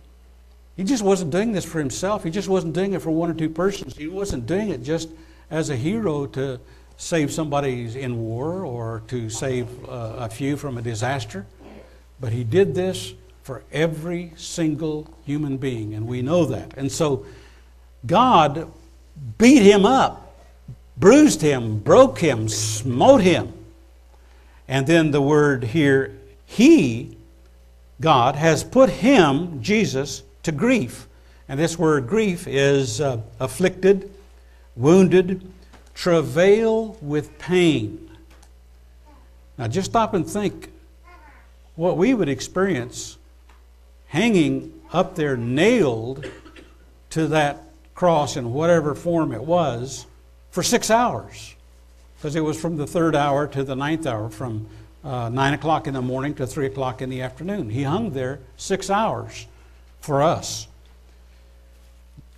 he 0.76 0.82
just 0.82 1.04
wasn't 1.04 1.30
doing 1.30 1.52
this 1.52 1.64
for 1.64 1.78
himself. 1.78 2.24
He 2.24 2.30
just 2.30 2.48
wasn't 2.48 2.74
doing 2.74 2.94
it 2.94 3.02
for 3.02 3.10
one 3.10 3.30
or 3.30 3.34
two 3.34 3.48
persons. 3.48 3.96
He 3.96 4.08
wasn't 4.08 4.46
doing 4.46 4.70
it 4.70 4.82
just 4.82 5.08
as 5.50 5.70
a 5.70 5.76
hero 5.76 6.26
to 6.26 6.58
save 6.96 7.32
somebody 7.32 8.00
in 8.00 8.18
war 8.18 8.64
or 8.64 9.02
to 9.08 9.28
save 9.28 9.68
uh, 9.88 10.14
a 10.18 10.28
few 10.28 10.56
from 10.56 10.78
a 10.78 10.82
disaster. 10.82 11.46
But 12.20 12.32
he 12.32 12.44
did 12.44 12.74
this 12.74 13.14
for 13.42 13.62
every 13.72 14.32
single 14.36 15.12
human 15.26 15.58
being, 15.58 15.94
and 15.94 16.06
we 16.06 16.22
know 16.22 16.46
that. 16.46 16.74
And 16.76 16.90
so 16.90 17.26
God 18.06 18.70
beat 19.38 19.62
him 19.62 19.84
up, 19.84 20.40
bruised 20.96 21.42
him, 21.42 21.78
broke 21.78 22.18
him, 22.18 22.48
smote 22.48 23.20
him. 23.20 23.52
And 24.66 24.86
then 24.86 25.10
the 25.10 25.20
word 25.20 25.64
here, 25.64 26.16
He, 26.46 27.16
God, 28.00 28.36
has 28.36 28.64
put 28.64 28.88
him, 28.88 29.62
Jesus, 29.62 30.22
to 30.42 30.52
grief. 30.52 31.06
And 31.48 31.60
this 31.60 31.78
word 31.78 32.06
grief 32.06 32.46
is 32.46 33.00
uh, 33.00 33.20
afflicted, 33.38 34.10
wounded, 34.74 35.46
travail 35.94 36.96
with 37.00 37.38
pain. 37.38 38.10
Now 39.56 39.68
just 39.68 39.90
stop 39.90 40.14
and 40.14 40.28
think 40.28 40.70
what 41.76 41.96
we 41.96 42.14
would 42.14 42.28
experience 42.28 43.16
hanging 44.08 44.80
up 44.92 45.16
there, 45.16 45.36
nailed 45.36 46.30
to 47.10 47.26
that 47.28 47.64
cross 47.94 48.36
in 48.36 48.52
whatever 48.52 48.94
form 48.94 49.32
it 49.32 49.42
was, 49.42 50.06
for 50.50 50.62
six 50.62 50.90
hours. 50.90 51.54
Because 52.16 52.36
it 52.36 52.40
was 52.40 52.60
from 52.60 52.76
the 52.76 52.86
third 52.86 53.16
hour 53.16 53.46
to 53.48 53.64
the 53.64 53.74
ninth 53.74 54.06
hour, 54.06 54.30
from 54.30 54.68
uh, 55.04 55.28
nine 55.28 55.52
o'clock 55.52 55.86
in 55.86 55.94
the 55.94 56.02
morning 56.02 56.34
to 56.34 56.46
three 56.46 56.66
o'clock 56.66 57.02
in 57.02 57.10
the 57.10 57.22
afternoon. 57.22 57.70
He 57.70 57.82
hung 57.82 58.10
there 58.10 58.40
six 58.56 58.88
hours 58.88 59.46
for 60.00 60.22
us. 60.22 60.68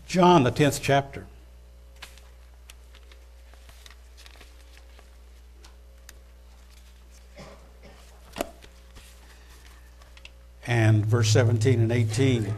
John, 0.07 0.45
the 0.45 0.53
10th 0.53 0.81
chapter. 0.83 1.27
And 10.67 11.07
verse 11.07 11.31
17 11.31 11.81
and 11.81 11.93
18. 11.93 12.53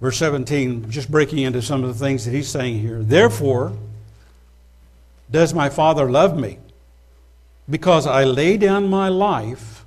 Verse 0.00 0.18
17, 0.18 0.90
just 0.90 1.08
breaking 1.12 1.38
into 1.38 1.62
some 1.62 1.84
of 1.84 1.96
the 1.96 2.04
things 2.04 2.24
that 2.24 2.32
he's 2.32 2.48
saying 2.48 2.80
here. 2.80 3.04
Therefore, 3.04 3.72
does 5.30 5.54
my 5.54 5.68
Father 5.68 6.10
love 6.10 6.36
me? 6.36 6.58
Because 7.70 8.04
I 8.04 8.24
lay 8.24 8.56
down 8.56 8.88
my 8.88 9.08
life 9.08 9.86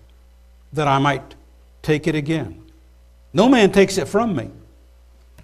that 0.71 0.87
I 0.87 0.99
might 0.99 1.35
take 1.81 2.07
it 2.07 2.15
again. 2.15 2.63
No 3.33 3.49
man 3.49 3.73
takes 3.73 3.97
it 3.97 4.07
from 4.07 4.37
me, 4.37 4.51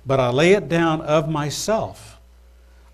but 0.06 0.22
I 0.22 0.30
lay 0.30 0.54
it 0.54 0.70
down 0.70 1.02
of 1.02 1.28
myself. 1.28 2.21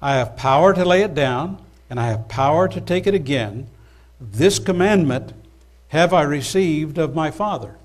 I 0.01 0.15
have 0.15 0.37
power 0.37 0.73
to 0.73 0.85
lay 0.85 1.01
it 1.01 1.13
down, 1.13 1.63
and 1.89 1.99
I 1.99 2.07
have 2.07 2.27
power 2.27 2.67
to 2.67 2.81
take 2.81 3.07
it 3.07 3.13
again. 3.13 3.67
This 4.19 4.59
commandment 4.59 5.33
have 5.89 6.13
I 6.13 6.23
received 6.23 6.97
of 6.97 7.15
my 7.15 7.31
Father. 7.31 7.75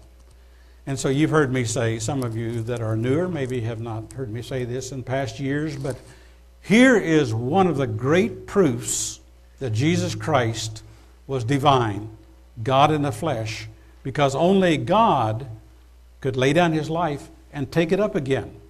And 0.86 0.98
so 0.98 1.08
you've 1.08 1.30
heard 1.30 1.52
me 1.52 1.64
say, 1.64 1.98
some 1.98 2.24
of 2.24 2.36
you 2.36 2.62
that 2.62 2.80
are 2.80 2.96
newer 2.96 3.28
maybe 3.28 3.60
have 3.60 3.80
not 3.80 4.12
heard 4.14 4.32
me 4.32 4.42
say 4.42 4.64
this 4.64 4.90
in 4.90 5.04
past 5.04 5.38
years, 5.38 5.76
but 5.76 5.96
here 6.60 6.96
is 6.96 7.32
one 7.32 7.66
of 7.66 7.76
the 7.76 7.86
great 7.86 8.46
proofs 8.46 9.20
that 9.60 9.70
Jesus 9.70 10.14
Christ 10.14 10.82
was 11.26 11.44
divine, 11.44 12.10
God 12.62 12.90
in 12.90 13.02
the 13.02 13.12
flesh, 13.12 13.68
because 14.02 14.34
only 14.34 14.76
God 14.76 15.46
could 16.20 16.36
lay 16.36 16.52
down 16.52 16.72
his 16.72 16.90
life 16.90 17.30
and 17.52 17.70
take 17.70 17.92
it 17.92 18.00
up 18.00 18.16
again. 18.16 18.60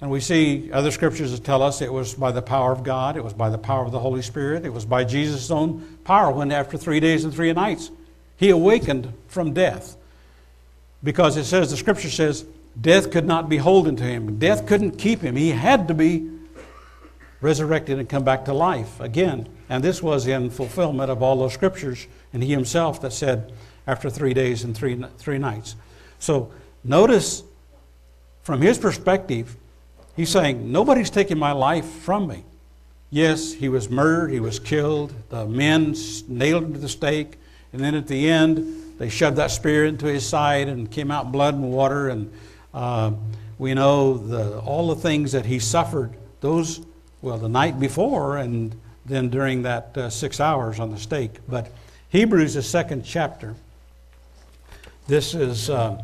And 0.00 0.10
we 0.10 0.20
see 0.20 0.70
other 0.72 0.92
scriptures 0.92 1.32
that 1.32 1.42
tell 1.42 1.60
us 1.60 1.82
it 1.82 1.92
was 1.92 2.14
by 2.14 2.30
the 2.30 2.42
power 2.42 2.70
of 2.70 2.84
God, 2.84 3.16
it 3.16 3.24
was 3.24 3.32
by 3.32 3.50
the 3.50 3.58
power 3.58 3.84
of 3.84 3.90
the 3.90 3.98
Holy 3.98 4.22
Spirit, 4.22 4.64
it 4.64 4.72
was 4.72 4.84
by 4.84 5.04
Jesus' 5.04 5.50
own 5.50 5.98
power 6.04 6.32
when, 6.32 6.52
after 6.52 6.78
three 6.78 7.00
days 7.00 7.24
and 7.24 7.34
three 7.34 7.52
nights, 7.52 7.90
he 8.36 8.50
awakened 8.50 9.12
from 9.26 9.52
death. 9.52 9.96
Because 11.02 11.36
it 11.36 11.44
says, 11.44 11.70
the 11.70 11.76
scripture 11.76 12.10
says, 12.10 12.44
death 12.80 13.10
could 13.10 13.24
not 13.24 13.48
be 13.48 13.56
holden 13.56 13.96
to 13.96 14.04
him, 14.04 14.38
death 14.38 14.66
couldn't 14.66 14.98
keep 14.98 15.20
him. 15.20 15.34
He 15.34 15.50
had 15.50 15.88
to 15.88 15.94
be 15.94 16.30
resurrected 17.40 17.98
and 17.98 18.08
come 18.08 18.24
back 18.24 18.44
to 18.44 18.52
life 18.52 19.00
again. 19.00 19.48
And 19.68 19.82
this 19.82 20.02
was 20.02 20.26
in 20.26 20.50
fulfillment 20.50 21.10
of 21.10 21.22
all 21.22 21.36
those 21.36 21.54
scriptures, 21.54 22.06
and 22.32 22.42
he 22.42 22.50
himself 22.50 23.00
that 23.02 23.12
said, 23.12 23.52
after 23.86 24.10
three 24.10 24.34
days 24.34 24.64
and 24.64 24.76
three, 24.76 25.02
three 25.18 25.38
nights. 25.38 25.74
So 26.18 26.52
notice 26.84 27.42
from 28.42 28.60
his 28.60 28.78
perspective, 28.78 29.56
he's 30.18 30.28
saying, 30.28 30.70
Nobody's 30.70 31.08
taking 31.08 31.38
my 31.38 31.52
life 31.52 31.86
from 31.86 32.26
me. 32.26 32.44
Yes, 33.10 33.54
he 33.54 33.70
was 33.70 33.88
murdered, 33.88 34.30
he 34.30 34.40
was 34.40 34.58
killed, 34.58 35.14
the 35.30 35.46
men 35.46 35.94
nailed 36.28 36.64
him 36.64 36.72
to 36.74 36.78
the 36.78 36.88
stake, 36.90 37.38
and 37.72 37.82
then 37.82 37.94
at 37.94 38.06
the 38.06 38.28
end, 38.28 38.98
they 38.98 39.08
shoved 39.08 39.36
that 39.36 39.50
spear 39.50 39.86
into 39.86 40.06
his 40.06 40.26
side 40.26 40.68
and 40.68 40.90
came 40.90 41.10
out 41.10 41.32
blood 41.32 41.54
and 41.54 41.72
water. 41.72 42.08
And 42.08 42.32
uh, 42.74 43.12
we 43.56 43.72
know 43.72 44.18
the, 44.18 44.58
all 44.58 44.88
the 44.88 45.00
things 45.00 45.32
that 45.32 45.46
he 45.46 45.58
suffered, 45.58 46.12
those 46.40 46.80
well, 47.22 47.38
the 47.38 47.48
night 47.48 47.80
before 47.80 48.36
and 48.36 48.78
then 49.06 49.28
during 49.28 49.62
that 49.62 49.96
uh, 49.96 50.10
six 50.10 50.40
hours 50.40 50.78
on 50.78 50.90
the 50.90 50.98
stake. 50.98 51.38
But 51.48 51.70
Hebrews, 52.10 52.54
the 52.54 52.62
second 52.62 53.04
chapter, 53.04 53.54
This 55.06 55.34
is, 55.34 55.70
uh, 55.70 56.02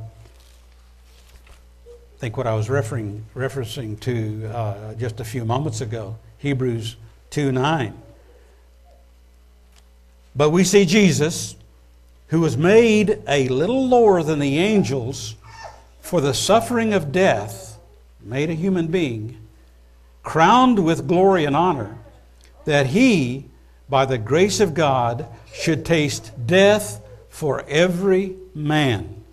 think, 2.24 2.38
what 2.38 2.46
I 2.46 2.54
was 2.54 2.70
referring, 2.70 3.26
referencing 3.34 4.00
to 4.00 4.46
uh, 4.46 4.94
just 4.94 5.20
a 5.20 5.24
few 5.26 5.44
moments 5.44 5.82
ago 5.82 6.16
Hebrews 6.38 6.96
2 7.28 7.52
9. 7.52 7.92
But 10.34 10.48
we 10.48 10.64
see 10.64 10.86
Jesus, 10.86 11.54
who 12.28 12.40
was 12.40 12.56
made 12.56 13.18
a 13.28 13.48
little 13.48 13.86
lower 13.86 14.22
than 14.22 14.38
the 14.38 14.56
angels 14.56 15.34
for 16.00 16.22
the 16.22 16.32
suffering 16.32 16.94
of 16.94 17.12
death, 17.12 17.78
made 18.22 18.48
a 18.48 18.54
human 18.54 18.86
being, 18.86 19.36
crowned 20.22 20.82
with 20.82 21.06
glory 21.06 21.44
and 21.44 21.54
honor, 21.54 21.98
that 22.64 22.86
he, 22.86 23.44
by 23.86 24.06
the 24.06 24.16
grace 24.16 24.60
of 24.60 24.72
God, 24.72 25.26
should 25.52 25.84
taste 25.84 26.32
death 26.46 27.02
for 27.28 27.66
every 27.68 28.34
man. 28.54 29.23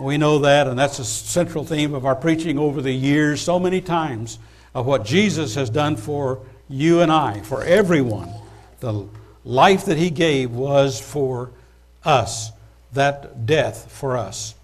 We 0.00 0.18
know 0.18 0.40
that, 0.40 0.66
and 0.66 0.78
that's 0.78 0.98
a 0.98 1.04
central 1.04 1.64
theme 1.64 1.94
of 1.94 2.04
our 2.04 2.16
preaching 2.16 2.58
over 2.58 2.82
the 2.82 2.92
years, 2.92 3.40
so 3.40 3.58
many 3.58 3.80
times, 3.80 4.38
of 4.74 4.86
what 4.86 5.04
Jesus 5.04 5.54
has 5.54 5.70
done 5.70 5.96
for 5.96 6.40
you 6.68 7.00
and 7.00 7.12
I, 7.12 7.40
for 7.42 7.62
everyone. 7.62 8.30
The 8.80 9.06
life 9.44 9.84
that 9.84 9.96
he 9.96 10.10
gave 10.10 10.50
was 10.50 11.00
for 11.00 11.50
us, 12.04 12.50
that 12.92 13.46
death 13.46 13.90
for 13.92 14.16
us. 14.16 14.54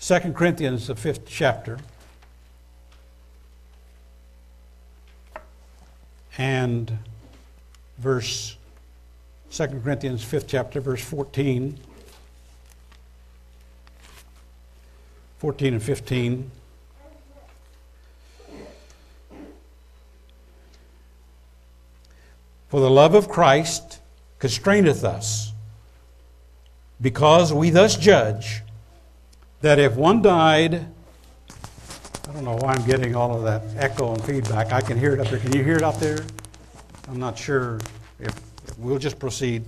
2 0.00 0.32
Corinthians, 0.32 0.88
the 0.88 0.96
fifth 0.96 1.26
chapter. 1.26 1.78
And 6.36 6.98
verse 7.98 8.56
2 9.52 9.66
Corinthians 9.82 10.24
5th 10.24 10.44
chapter, 10.46 10.80
verse 10.80 11.02
14. 11.02 11.76
14 15.40 15.72
and 15.72 15.82
15. 15.82 16.50
For 22.68 22.78
the 22.78 22.90
love 22.90 23.14
of 23.14 23.30
Christ 23.30 24.00
constraineth 24.38 25.02
us, 25.02 25.54
because 27.00 27.54
we 27.54 27.70
thus 27.70 27.96
judge 27.96 28.60
that 29.62 29.78
if 29.78 29.96
one 29.96 30.20
died, 30.20 30.74
I 32.28 32.32
don't 32.34 32.44
know 32.44 32.56
why 32.56 32.74
I'm 32.74 32.86
getting 32.86 33.16
all 33.16 33.34
of 33.34 33.42
that 33.44 33.62
echo 33.82 34.12
and 34.12 34.22
feedback. 34.22 34.74
I 34.74 34.82
can 34.82 34.98
hear 34.98 35.14
it 35.14 35.20
up 35.20 35.28
there. 35.28 35.38
Can 35.38 35.56
you 35.56 35.64
hear 35.64 35.76
it 35.76 35.82
out 35.82 35.98
there? 35.98 36.18
I'm 37.08 37.18
not 37.18 37.38
sure 37.38 37.80
if 38.18 38.38
we'll 38.76 38.98
just 38.98 39.18
proceed. 39.18 39.64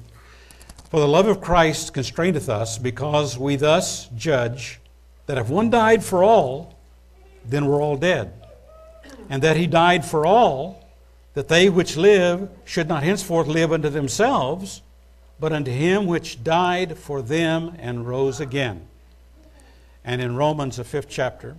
For 0.91 1.00
the 1.00 1.09
love 1.09 1.29
of 1.29 1.41
Christ 1.41 1.95
constraineth 1.95 2.50
us, 2.50 2.76
because 2.76 3.38
we 3.38 3.57
thus 3.57 4.09
judge 4.09 4.81
that 5.33 5.39
if 5.39 5.49
one 5.49 5.71
died 5.71 6.05
for 6.05 6.23
all, 6.23 6.79
then 7.47 7.65
we're 7.65 7.81
all 7.81 7.97
dead. 7.97 8.35
And 9.31 9.43
that 9.43 9.57
he 9.57 9.67
died 9.67 10.05
for 10.05 10.27
all, 10.27 10.87
that 11.33 11.49
they 11.49 11.71
which 11.71 11.97
live 11.97 12.51
should 12.67 12.87
not 12.87 13.03
henceforth 13.03 13.47
live 13.47 13.73
unto 13.73 13.89
themselves, 13.89 14.83
but 15.41 15.51
unto 15.51 15.71
him 15.71 16.05
which 16.05 16.45
died 16.45 16.99
for 16.99 17.23
them 17.23 17.75
and 17.79 18.07
rose 18.07 18.41
again. 18.41 18.87
And 20.05 20.21
in 20.21 20.37
Romans, 20.37 20.77
the 20.77 20.85
fifth 20.85 21.09
chapter, 21.09 21.57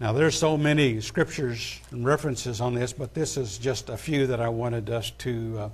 Now, 0.00 0.12
there's 0.12 0.36
so 0.36 0.56
many 0.56 1.00
scriptures 1.00 1.78
and 1.92 2.04
references 2.04 2.60
on 2.60 2.74
this, 2.74 2.92
but 2.92 3.14
this 3.14 3.36
is 3.36 3.56
just 3.56 3.88
a 3.88 3.96
few 3.96 4.26
that 4.26 4.40
I 4.40 4.48
wanted 4.48 4.90
us 4.90 5.12
to 5.18 5.70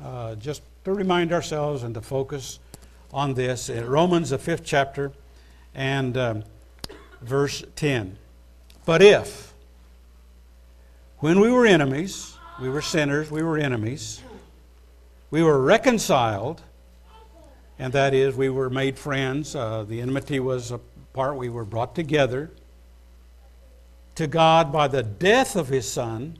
uh, 0.00 0.04
uh, 0.04 0.34
just 0.36 0.62
to 0.86 0.92
remind 0.92 1.32
ourselves 1.32 1.82
and 1.82 1.94
to 1.94 2.00
focus 2.00 2.60
on 3.12 3.34
this. 3.34 3.68
In 3.68 3.84
Romans, 3.88 4.30
the 4.30 4.38
fifth 4.38 4.62
chapter, 4.64 5.10
and 5.74 6.16
um, 6.16 6.44
verse 7.20 7.64
10. 7.74 8.16
But 8.84 9.02
if, 9.02 9.52
when 11.18 11.40
we 11.40 11.50
were 11.50 11.66
enemies, 11.66 12.38
we 12.60 12.68
were 12.68 12.82
sinners, 12.82 13.32
we 13.32 13.42
were 13.42 13.58
enemies, 13.58 14.22
we 15.32 15.42
were 15.42 15.60
reconciled, 15.60 16.62
and 17.80 17.92
that 17.92 18.14
is, 18.14 18.36
we 18.36 18.48
were 18.48 18.70
made 18.70 18.96
friends. 18.96 19.56
Uh, 19.56 19.82
the 19.82 20.00
enmity 20.00 20.38
was 20.38 20.70
a 20.70 20.78
part, 21.12 21.36
we 21.36 21.48
were 21.48 21.64
brought 21.64 21.96
together 21.96 22.52
to 24.14 24.28
God 24.28 24.70
by 24.70 24.86
the 24.86 25.02
death 25.02 25.56
of 25.56 25.66
his 25.66 25.90
Son, 25.90 26.38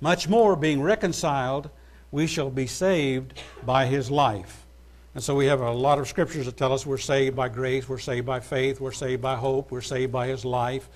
much 0.00 0.30
more 0.30 0.56
being 0.56 0.80
reconciled, 0.80 1.68
we 2.10 2.26
shall 2.26 2.50
be 2.50 2.66
saved 2.66 3.40
by 3.64 3.86
his 3.86 4.10
life. 4.10 4.66
And 5.14 5.22
so 5.22 5.34
we 5.34 5.46
have 5.46 5.60
a 5.60 5.70
lot 5.72 5.98
of 5.98 6.06
scriptures 6.06 6.46
that 6.46 6.56
tell 6.56 6.72
us 6.72 6.86
we're 6.86 6.98
saved 6.98 7.34
by 7.34 7.48
grace, 7.48 7.88
we're 7.88 7.98
saved 7.98 8.26
by 8.26 8.40
faith, 8.40 8.80
we're 8.80 8.92
saved 8.92 9.20
by 9.20 9.36
hope, 9.36 9.70
we're 9.70 9.80
saved 9.80 10.12
by 10.12 10.28
his 10.28 10.44
life. 10.44 10.88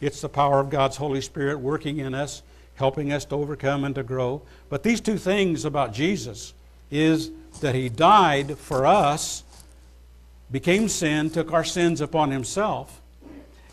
It's 0.00 0.20
the 0.20 0.28
power 0.28 0.60
of 0.60 0.68
God's 0.68 0.96
Holy 0.96 1.20
Spirit 1.20 1.58
working 1.58 1.98
in 1.98 2.14
us, 2.14 2.42
helping 2.74 3.12
us 3.12 3.24
to 3.26 3.36
overcome 3.36 3.84
and 3.84 3.94
to 3.94 4.02
grow. 4.02 4.42
But 4.68 4.82
these 4.82 5.00
two 5.00 5.16
things 5.16 5.64
about 5.64 5.94
Jesus 5.94 6.52
is 6.90 7.30
that 7.60 7.74
he 7.74 7.88
died 7.88 8.58
for 8.58 8.84
us, 8.84 9.44
became 10.50 10.88
sin, 10.88 11.30
took 11.30 11.52
our 11.52 11.64
sins 11.64 12.00
upon 12.00 12.30
himself, 12.30 13.00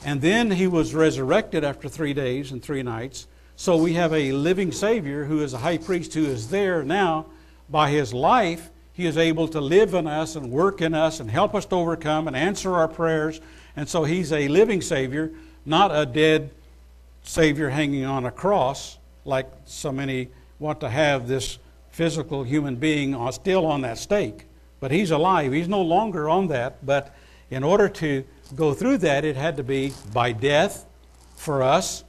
and 0.06 0.22
then 0.22 0.52
he 0.52 0.68
was 0.68 0.94
resurrected 0.94 1.66
after 1.66 1.90
three 1.90 2.14
days 2.14 2.52
and 2.52 2.64
three 2.64 2.84
nights. 2.84 3.28
So 3.60 3.76
we 3.76 3.96
have 3.96 4.14
a 4.14 4.32
living 4.32 4.72
Savior 4.72 5.26
who 5.26 5.44
is 5.44 5.54
a 5.54 5.58
high 5.58 5.80
priest 5.80 6.14
who 6.14 6.24
is 6.24 6.48
there 6.48 6.82
now. 6.82 7.26
By 7.70 7.90
his 7.90 8.14
life, 8.14 8.70
he 8.94 9.06
is 9.06 9.18
able 9.18 9.50
to 9.50 9.60
live 9.60 9.94
in 9.94 10.08
us 10.08 10.38
and 10.38 10.50
work 10.50 10.80
in 10.80 10.94
us 10.94 11.20
and 11.20 11.30
help 11.30 11.54
us 11.54 11.66
to 11.66 11.76
overcome 11.76 12.28
and 12.28 12.38
answer 12.38 12.74
our 12.76 12.88
prayers. 12.88 13.42
And 13.76 13.90
so 13.90 14.06
he's 14.06 14.32
a 14.32 14.48
living 14.48 14.80
Savior, 14.80 15.34
not 15.66 15.94
a 15.94 16.06
dead 16.06 16.52
Savior 17.24 17.70
hanging 17.70 18.06
on 18.06 18.26
a 18.26 18.32
cross, 18.32 18.98
like 19.26 19.52
so 19.66 19.92
many 19.92 20.30
want 20.60 20.80
to 20.80 20.88
have 20.88 21.28
this 21.28 21.60
physical 21.92 22.44
human 22.44 22.78
being 22.78 23.14
still 23.34 23.66
on 23.66 23.82
that 23.82 23.98
stake. 23.98 24.46
But 24.80 24.92
he's 24.92 25.12
alive. 25.12 25.52
He's 25.52 25.68
no 25.68 25.82
longer 25.82 26.30
on 26.30 26.48
that. 26.48 26.86
But 26.86 27.14
in 27.50 27.66
order 27.66 27.90
to 27.90 28.24
go 28.56 28.74
through 28.74 29.00
that, 29.00 29.26
it 29.26 29.36
had 29.36 29.58
to 29.58 29.64
be 29.64 29.92
by 30.14 30.32
death 30.32 30.86
for 31.36 31.62
us, 31.62 32.06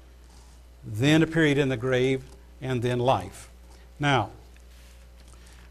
then 0.85 1.23
a 1.23 1.27
period 1.27 1.59
in 1.59 1.69
the 1.69 1.77
grave, 1.77 2.23
and 2.61 2.83
then 2.83 2.99
life. 2.99 3.51
Now, 3.99 4.31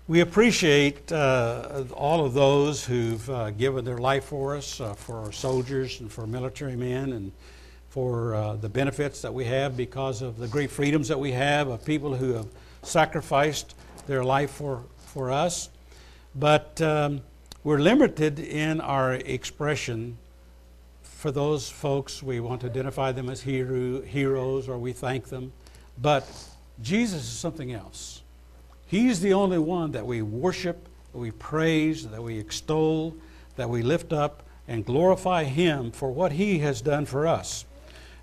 we 0.08 0.22
appreciate 0.22 1.12
uh, 1.12 1.84
all 1.94 2.26
of 2.26 2.34
those 2.34 2.84
who've 2.84 3.30
uh, 3.30 3.52
given 3.52 3.86
their 3.86 4.00
life 4.00 4.26
for 4.26 4.56
us, 4.56 4.82
uh, 4.82 4.94
for 4.94 5.20
our 5.20 5.32
soldiers 5.32 6.00
and 6.00 6.12
for 6.12 6.26
military 6.26 6.76
men, 6.76 7.14
and 7.14 7.32
for 7.90 8.34
uh, 8.36 8.56
the 8.56 8.70
benefits 8.70 9.22
that 9.22 9.34
we 9.34 9.46
have 9.46 9.78
because 9.78 10.22
of 10.22 10.38
the 10.38 10.48
great 10.48 10.72
freedoms 10.72 11.08
that 11.08 11.20
we 11.20 11.32
have 11.32 11.68
of 11.68 11.86
people 11.86 12.16
who 12.16 12.34
have 12.34 12.48
sacrificed 12.82 13.76
their 14.08 14.24
life 14.24 14.52
for, 14.52 14.84
for 14.98 15.32
us. 15.32 15.70
But 16.36 16.82
um, 16.82 17.22
we're 17.64 17.80
limited 17.80 18.40
in 18.40 18.82
our 18.82 19.14
expression 19.14 20.18
for 21.20 21.32
those 21.32 21.70
folks, 21.70 22.24
we 22.24 22.40
want 22.40 22.62
to 22.62 22.68
identify 22.68 23.12
them 23.12 23.30
as 23.30 23.42
hero, 23.42 24.02
heroes 24.02 24.70
or 24.70 24.78
we 24.78 24.94
thank 24.94 25.26
them. 25.28 25.52
But 26.02 26.26
Jesus 26.82 27.24
is 27.24 27.38
something 27.38 27.74
else. 27.74 28.22
He's 28.88 29.20
the 29.20 29.34
only 29.34 29.58
one 29.58 29.92
that 29.92 30.06
we 30.06 30.22
worship, 30.22 30.88
that 31.12 31.18
we 31.18 31.32
praise, 31.32 32.08
that 32.08 32.24
we 32.24 32.40
extol, 32.40 33.18
that 33.58 33.70
we 33.70 33.82
lift 33.82 34.14
up 34.14 34.44
and 34.66 34.86
glorify 34.86 35.44
Him 35.44 35.92
for 35.92 36.10
what 36.10 36.32
He 36.32 36.60
has 36.60 36.80
done 36.80 37.06
for 37.06 37.28
us. 37.28 37.66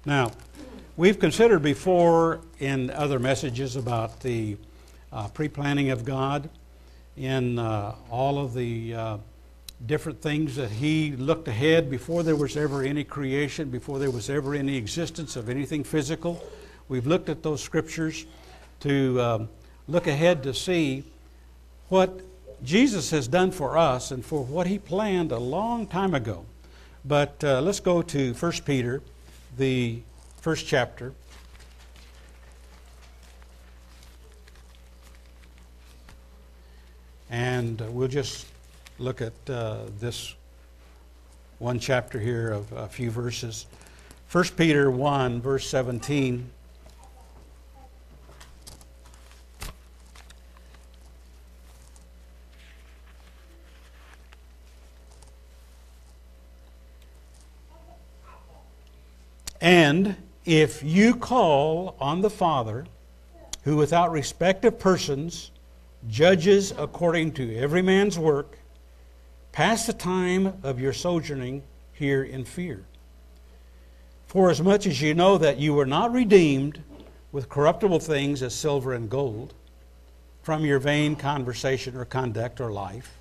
Now, 0.06 0.32
we've 0.96 1.20
considered 1.20 1.60
before 1.60 2.40
in 2.60 2.88
other 2.88 3.18
messages 3.18 3.76
about 3.76 4.20
the 4.20 4.56
uh, 5.12 5.28
pre 5.28 5.48
planning 5.48 5.90
of 5.90 6.06
God 6.06 6.48
in 7.14 7.58
uh, 7.58 7.94
all 8.10 8.38
of 8.38 8.54
the 8.54 8.94
uh, 8.94 9.16
different 9.84 10.22
things 10.22 10.56
that 10.56 10.70
he 10.70 11.12
looked 11.12 11.48
ahead 11.48 11.90
before 11.90 12.22
there 12.22 12.36
was 12.36 12.56
ever 12.56 12.82
any 12.82 13.04
creation, 13.04 13.68
before 13.68 13.98
there 13.98 14.10
was 14.10 14.30
ever 14.30 14.54
any 14.54 14.76
existence 14.76 15.36
of 15.36 15.48
anything 15.48 15.84
physical. 15.84 16.42
We've 16.88 17.06
looked 17.06 17.28
at 17.28 17.42
those 17.42 17.62
scriptures 17.62 18.24
to 18.80 19.20
um, 19.20 19.48
look 19.86 20.06
ahead 20.06 20.42
to 20.44 20.54
see 20.54 21.04
what 21.88 22.20
Jesus 22.64 23.10
has 23.10 23.28
done 23.28 23.50
for 23.50 23.76
us 23.76 24.10
and 24.10 24.24
for 24.24 24.42
what 24.44 24.66
he 24.66 24.78
planned 24.78 25.30
a 25.30 25.38
long 25.38 25.86
time 25.86 26.14
ago. 26.14 26.46
But 27.04 27.42
uh, 27.44 27.60
let's 27.60 27.80
go 27.80 28.02
to 28.02 28.32
1 28.32 28.52
Peter, 28.64 29.02
the 29.56 30.00
first 30.40 30.66
chapter. 30.66 31.12
And 37.28 37.80
we'll 37.92 38.08
just 38.08 38.46
look 38.98 39.20
at 39.20 39.32
uh, 39.48 39.84
this 39.98 40.34
one 41.58 41.78
chapter 41.78 42.18
here 42.18 42.50
of 42.52 42.72
a 42.72 42.88
few 42.88 43.10
verses. 43.10 43.66
1 44.30 44.44
Peter 44.56 44.90
1, 44.90 45.40
verse 45.40 45.68
17. 45.68 46.50
And 59.60 60.16
if 60.44 60.82
you 60.82 61.16
call 61.16 61.96
on 62.00 62.20
the 62.20 62.30
Father, 62.30 62.86
who 63.64 63.76
without 63.76 64.12
respect 64.12 64.64
of 64.64 64.78
persons 64.78 65.50
judges 66.08 66.72
according 66.78 67.32
to 67.32 67.56
every 67.56 67.82
man's 67.82 68.18
work, 68.18 68.58
pass 69.56 69.86
the 69.86 69.92
time 69.94 70.52
of 70.62 70.78
your 70.78 70.92
sojourning 70.92 71.62
here 71.94 72.22
in 72.22 72.44
fear. 72.44 72.84
For 74.26 74.50
as 74.50 74.60
much 74.60 74.86
as 74.86 75.00
you 75.00 75.14
know 75.14 75.38
that 75.38 75.56
you 75.56 75.72
were 75.72 75.86
not 75.86 76.12
redeemed 76.12 76.82
with 77.32 77.48
corruptible 77.48 78.00
things 78.00 78.42
as 78.42 78.54
silver 78.54 78.92
and 78.92 79.08
gold 79.08 79.54
from 80.42 80.66
your 80.66 80.78
vain 80.78 81.16
conversation 81.16 81.96
or 81.96 82.04
conduct 82.04 82.60
or 82.60 82.70
life, 82.70 83.16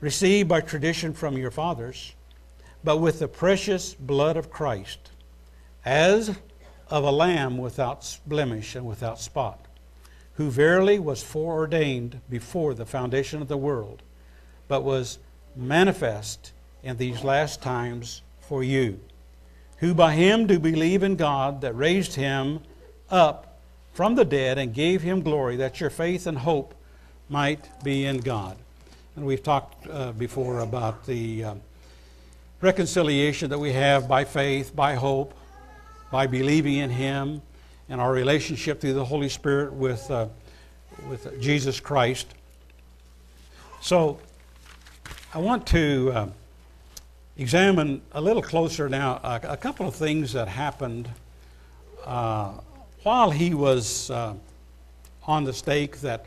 received 0.00 0.48
by 0.48 0.60
tradition 0.60 1.14
from 1.14 1.38
your 1.38 1.52
fathers, 1.52 2.14
but 2.82 2.96
with 2.96 3.20
the 3.20 3.28
precious 3.28 3.94
blood 3.94 4.36
of 4.36 4.50
Christ, 4.50 5.12
as 5.84 6.36
of 6.88 7.04
a 7.04 7.12
lamb 7.12 7.58
without 7.58 8.18
blemish 8.26 8.74
and 8.74 8.84
without 8.84 9.20
spot, 9.20 9.66
who 10.32 10.50
verily 10.50 10.98
was 10.98 11.22
foreordained 11.22 12.22
before 12.28 12.74
the 12.74 12.84
foundation 12.84 13.40
of 13.40 13.46
the 13.46 13.56
world, 13.56 14.02
but 14.66 14.82
was 14.82 15.20
manifest 15.58 16.52
in 16.82 16.96
these 16.96 17.24
last 17.24 17.60
times 17.62 18.22
for 18.40 18.62
you, 18.62 19.00
who 19.78 19.94
by 19.94 20.14
him 20.14 20.46
do 20.46 20.58
believe 20.58 21.02
in 21.02 21.16
God 21.16 21.60
that 21.60 21.74
raised 21.74 22.14
him 22.14 22.60
up 23.10 23.58
from 23.92 24.14
the 24.14 24.24
dead 24.24 24.58
and 24.58 24.72
gave 24.72 25.02
him 25.02 25.22
glory, 25.22 25.56
that 25.56 25.80
your 25.80 25.90
faith 25.90 26.26
and 26.26 26.38
hope 26.38 26.74
might 27.28 27.68
be 27.82 28.04
in 28.04 28.18
God. 28.18 28.56
And 29.16 29.26
we've 29.26 29.42
talked 29.42 29.86
uh, 29.88 30.12
before 30.12 30.60
about 30.60 31.04
the 31.04 31.44
uh, 31.44 31.54
reconciliation 32.60 33.50
that 33.50 33.58
we 33.58 33.72
have 33.72 34.08
by 34.08 34.24
faith, 34.24 34.74
by 34.74 34.94
hope, 34.94 35.34
by 36.10 36.26
believing 36.26 36.76
in 36.76 36.90
Him, 36.90 37.42
and 37.88 38.00
our 38.00 38.12
relationship 38.12 38.80
through 38.80 38.94
the 38.94 39.04
Holy 39.04 39.28
Spirit 39.28 39.72
with, 39.72 40.10
uh, 40.10 40.28
with 41.08 41.40
Jesus 41.40 41.80
Christ. 41.80 42.26
So, 43.80 44.20
I 45.34 45.40
want 45.40 45.66
to 45.66 46.10
uh, 46.14 46.28
examine 47.36 48.00
a 48.12 48.20
little 48.20 48.40
closer 48.40 48.88
now 48.88 49.20
a, 49.22 49.40
a, 49.52 49.56
couple 49.58 49.86
of 49.86 49.94
things 49.94 50.32
that 50.32 50.48
happened 50.48 51.06
uh, 52.06 52.54
while 53.02 53.30
he 53.30 53.52
was 53.52 54.10
uh, 54.10 54.32
on 55.24 55.44
the 55.44 55.52
stake 55.52 56.00
that 56.00 56.24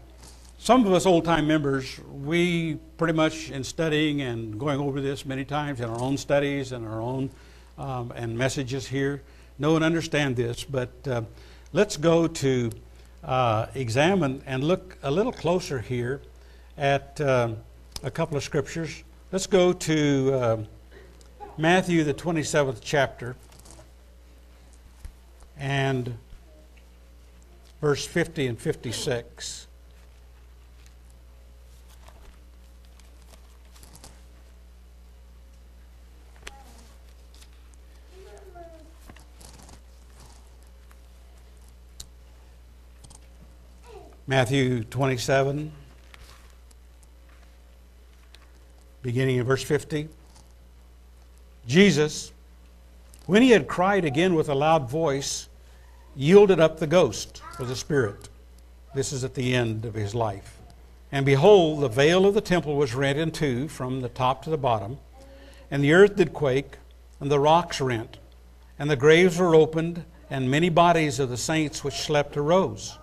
some 0.60 0.86
of 0.86 0.94
us 0.94 1.08
old 1.08 1.26
time 1.26 1.48
members, 1.48 2.00
we 2.12 2.76
pretty 2.98 3.14
much 3.14 3.50
in 3.50 3.64
studying 3.64 4.22
and 4.22 4.60
going 4.60 4.80
over 4.80 5.02
this 5.02 5.26
many 5.26 5.46
times 5.46 5.82
in 5.82 5.90
our 5.90 6.00
own 6.00 6.16
studies 6.16 6.72
and 6.72 6.86
our 6.86 7.02
own 7.02 7.32
um, 7.80 8.14
and 8.16 8.38
messages 8.38 8.88
here, 8.88 9.24
know 9.58 9.76
and 9.76 9.84
understand 9.84 10.36
this. 10.36 10.64
But 10.64 10.92
uh, 11.08 11.24
let's 11.74 11.98
go 11.98 12.28
to 12.28 12.70
uh, 13.24 13.66
examine 13.74 14.44
and 14.46 14.64
look 14.64 15.00
a 15.02 15.10
little 15.10 15.34
closer 15.34 15.80
here 15.80 16.22
at 16.78 17.20
uh, 17.20 17.56
a 18.04 18.12
couple 18.12 18.36
of 18.38 18.44
scriptures. 18.44 19.04
Let's 19.32 19.48
go 19.48 19.74
to 19.74 20.34
uh, 20.34 20.58
Matthew, 21.58 22.04
the 22.04 22.14
27th 22.14 22.80
chapter, 22.82 23.36
and 25.58 26.18
verse 27.80 28.06
50 28.06 28.48
and 28.48 28.60
56. 28.60 29.68
Matthew 44.28 44.86
27, 44.86 45.74
beginning 49.02 49.38
in 49.38 49.46
verse 49.46 49.64
50. 49.64 50.08
Jesus, 51.68 52.32
when 53.26 53.42
he 53.42 53.52
had 53.52 53.68
cried 53.68 54.06
again 54.06 54.36
with 54.36 54.50
a 54.50 54.56
loud 54.56 54.90
voice, 54.90 55.48
yielded 56.16 56.60
up 56.60 56.80
the 56.80 56.88
ghost 56.88 57.42
or 57.60 57.66
the 57.66 57.76
spirit. 57.76 58.30
This 58.94 59.14
is 59.14 59.24
at 59.24 59.36
the 59.36 59.56
end 59.56 59.86
of 59.86 59.94
his 59.94 60.14
life. 60.14 60.58
And 61.12 61.26
behold, 61.26 61.82
the 61.82 61.90
veil 61.90 62.26
of 62.26 62.34
the 62.34 62.42
temple 62.42 62.76
was 62.76 62.96
rent 62.96 63.20
in 63.20 63.32
two 63.32 63.68
from 63.68 64.02
the 64.02 64.10
top 64.10 64.44
to 64.44 64.50
the 64.50 64.58
bottom, 64.58 64.98
and 65.70 65.84
the 65.84 65.94
earth 65.94 66.16
did 66.16 66.34
quake, 66.34 66.78
and 67.20 67.32
the 67.32 67.40
rocks 67.40 67.80
rent, 67.80 68.18
and 68.80 68.90
the 68.90 68.96
graves 68.96 69.38
were 69.38 69.56
opened, 69.56 70.06
and 70.30 70.50
many 70.50 70.70
bodies 70.70 71.20
of 71.20 71.30
the 71.30 71.38
saints 71.38 71.84
which 71.84 72.02
slept 72.02 72.38
arose 72.38 72.98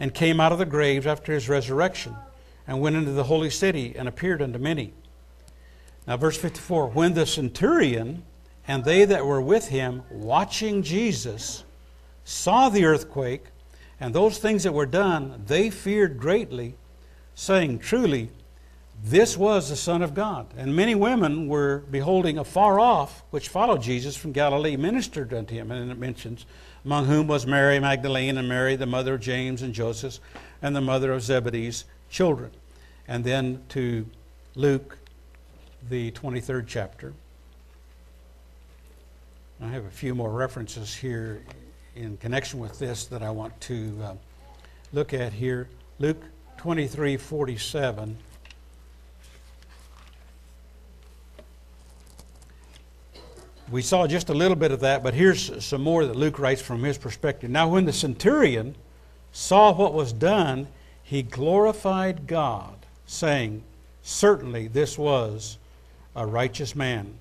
and 0.00 0.14
came 0.14 0.40
out 0.40 0.52
of 0.52 0.58
the 0.58 0.66
graves 0.66 1.06
after 1.06 1.32
his 1.32 1.48
resurrection, 1.48 2.14
and 2.66 2.80
went 2.80 2.96
into 2.96 3.10
the 3.10 3.24
holy 3.24 3.50
city 3.50 3.94
and 3.96 4.06
appeared 4.06 4.42
unto 4.42 4.58
many. 4.58 4.92
Now, 6.08 6.16
verse 6.16 6.38
54 6.38 6.88
When 6.88 7.12
the 7.12 7.26
centurion 7.26 8.24
and 8.66 8.82
they 8.82 9.04
that 9.04 9.26
were 9.26 9.42
with 9.42 9.68
him, 9.68 10.02
watching 10.10 10.82
Jesus, 10.82 11.64
saw 12.24 12.70
the 12.70 12.86
earthquake 12.86 13.44
and 14.00 14.14
those 14.14 14.38
things 14.38 14.62
that 14.62 14.72
were 14.72 14.86
done, 14.86 15.44
they 15.46 15.68
feared 15.68 16.18
greatly, 16.18 16.76
saying, 17.34 17.80
Truly, 17.80 18.30
this 19.04 19.36
was 19.36 19.68
the 19.68 19.76
Son 19.76 20.00
of 20.00 20.14
God. 20.14 20.46
And 20.56 20.74
many 20.74 20.94
women 20.94 21.46
were 21.46 21.84
beholding 21.90 22.38
afar 22.38 22.80
off, 22.80 23.22
which 23.30 23.50
followed 23.50 23.82
Jesus 23.82 24.16
from 24.16 24.32
Galilee, 24.32 24.76
ministered 24.76 25.34
unto 25.34 25.54
him. 25.54 25.70
And 25.70 25.92
it 25.92 25.98
mentions 25.98 26.46
among 26.86 27.04
whom 27.04 27.26
was 27.26 27.46
Mary 27.46 27.78
Magdalene 27.78 28.38
and 28.38 28.48
Mary, 28.48 28.76
the 28.76 28.86
mother 28.86 29.14
of 29.14 29.20
James 29.20 29.60
and 29.60 29.74
Joseph, 29.74 30.20
and 30.62 30.74
the 30.74 30.80
mother 30.80 31.12
of 31.12 31.22
Zebedee's 31.22 31.84
children. 32.08 32.50
And 33.06 33.24
then 33.24 33.62
to 33.70 34.06
Luke, 34.54 34.98
the 35.88 36.10
23rd 36.12 36.64
chapter. 36.66 37.12
I 39.60 39.68
have 39.68 39.84
a 39.84 39.90
few 39.90 40.14
more 40.14 40.30
references 40.30 40.94
here 40.94 41.42
in 41.96 42.16
connection 42.18 42.60
with 42.60 42.78
this 42.78 43.06
that 43.06 43.22
I 43.22 43.30
want 43.30 43.60
to 43.62 43.98
uh, 44.02 44.14
look 44.92 45.12
at 45.12 45.32
here. 45.32 45.68
Luke 45.98 46.22
23 46.58 47.16
47. 47.16 48.16
we 53.70 53.82
saw 53.82 54.06
just 54.06 54.30
a 54.30 54.34
little 54.34 54.56
bit 54.56 54.72
of 54.72 54.80
that, 54.80 55.02
but 55.02 55.14
here's 55.14 55.64
some 55.64 55.82
more 55.82 56.06
that 56.06 56.16
Luke 56.16 56.38
writes 56.38 56.62
from 56.62 56.82
his 56.82 56.96
perspective. 56.96 57.50
Now, 57.50 57.68
when 57.68 57.84
the 57.84 57.92
centurion 57.92 58.74
saw 59.32 59.72
what 59.72 59.92
was 59.92 60.12
done, 60.12 60.68
he 61.02 61.22
glorified 61.22 62.26
God, 62.26 62.86
saying, 63.06 63.62
Certainly 64.02 64.68
this 64.68 64.96
was 64.96 65.58
a 66.18 66.26
righteous 66.26 66.74
man. 66.74 67.14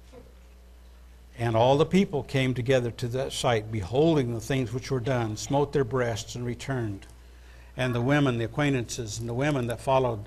And 1.37 1.55
all 1.55 1.77
the 1.77 1.85
people 1.85 2.23
came 2.23 2.55
together 2.55 2.89
to 2.91 3.07
that 3.09 3.31
sight, 3.31 3.71
beholding 3.71 4.33
the 4.33 4.41
things 4.41 4.73
which 4.73 4.89
were 4.89 4.99
done, 4.99 5.37
smote 5.37 5.71
their 5.71 5.83
breasts, 5.83 6.33
and 6.33 6.43
returned. 6.43 7.05
And 7.77 7.93
the 7.93 8.01
women, 8.01 8.39
the 8.39 8.45
acquaintances, 8.45 9.19
and 9.19 9.29
the 9.29 9.35
women 9.35 9.67
that 9.67 9.79
followed 9.79 10.25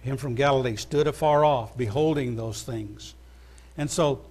him 0.00 0.16
from 0.16 0.34
Galilee 0.34 0.76
stood 0.76 1.06
afar 1.06 1.44
off, 1.44 1.76
beholding 1.76 2.36
those 2.36 2.62
things. 2.62 3.14
And 3.76 3.90
so 3.90 4.22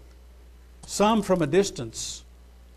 some 0.87 1.21
from 1.21 1.43
a 1.43 1.47
distance 1.47 2.23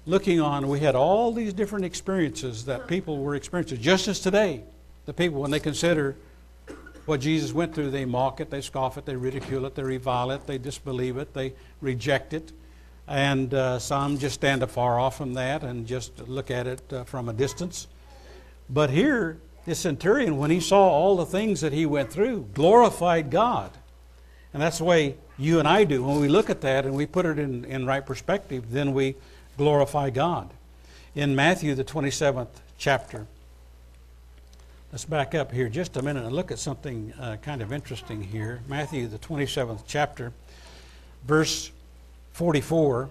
looking 0.05 0.41
on. 0.41 0.69
We 0.69 0.81
had 0.81 0.95
all 0.95 1.33
these 1.33 1.55
different 1.55 1.87
experiences 1.87 2.67
that 2.67 2.87
people 2.87 3.19
were 3.23 3.35
experiencing. 3.35 3.81
Just 3.81 4.09
as 4.09 4.21
today, 4.21 4.65
the 5.07 5.15
people, 5.15 5.41
when 5.41 5.51
they 5.51 5.61
consider 5.61 6.17
what 7.11 7.21
Jesus 7.21 7.53
went 7.53 7.75
through, 7.75 7.91
they 7.91 8.05
mock 8.05 8.41
it, 8.41 8.51
they 8.51 8.61
scoff 8.61 8.97
it, 8.97 9.05
they 9.05 9.17
ridicule 9.17 9.67
it, 9.67 9.75
they 9.75 9.83
revile 9.83 10.31
it, 10.31 10.47
they 10.47 10.59
disbelieve 10.59 11.17
it, 11.17 11.35
they 11.35 11.53
reject 11.81 12.33
it. 12.33 12.53
And 13.09 13.53
uh, 13.53 13.81
some 13.81 14.17
just 14.17 14.37
stand 14.37 14.63
afar 14.63 15.01
off 15.01 15.17
from 15.19 15.35
that 15.35 15.65
and 15.65 15.89
just 15.89 16.29
look 16.29 16.53
at 16.53 16.69
it 16.69 16.93
uh, 16.93 17.03
from 17.03 17.29
a 17.29 17.33
distance. 17.33 17.89
But 18.69 18.91
here, 18.91 19.39
the 19.65 19.75
centurion, 19.75 20.39
when 20.39 20.53
he 20.53 20.61
saw 20.61 20.89
all 20.89 21.17
the 21.17 21.27
things 21.27 21.63
that 21.63 21.73
he 21.73 21.85
went 21.85 22.13
through, 22.13 22.47
glorified 22.55 23.29
God. 23.29 23.73
And 24.55 24.63
that's 24.63 24.79
the 24.79 24.85
way 24.85 25.17
you 25.37 25.59
and 25.59 25.67
I 25.67 25.83
do. 25.83 26.05
When 26.05 26.21
we 26.21 26.29
look 26.29 26.49
at 26.49 26.61
that 26.61 26.87
and 26.87 26.95
we 26.95 27.07
put 27.07 27.27
it 27.27 27.41
in, 27.41 27.65
in 27.65 27.87
right 27.87 28.07
perspective, 28.07 28.71
then 28.71 28.95
we 28.95 29.17
glorify 29.59 30.11
God. 30.11 30.55
In 31.17 31.35
Matthew, 31.35 31.75
the 31.75 31.83
27th 31.83 32.61
chapter, 32.79 33.27
let's 34.93 35.05
back 35.05 35.37
up 35.37 35.53
here 35.53 35.69
just 35.69 35.97
a 35.97 36.03
minute 36.03 36.25
and 36.25 36.35
look 36.35 36.51
at 36.51 36.59
something 36.59 37.13
uh, 37.21 37.37
kind 37.43 37.63
of 37.63 37.73
interesting 37.73 38.23
here. 38.23 38.61
Matthew, 38.67 39.07
the 39.07 39.19
27th 39.19 39.83
chapter, 39.87 40.33
verse 41.25 41.71
44. 42.33 43.09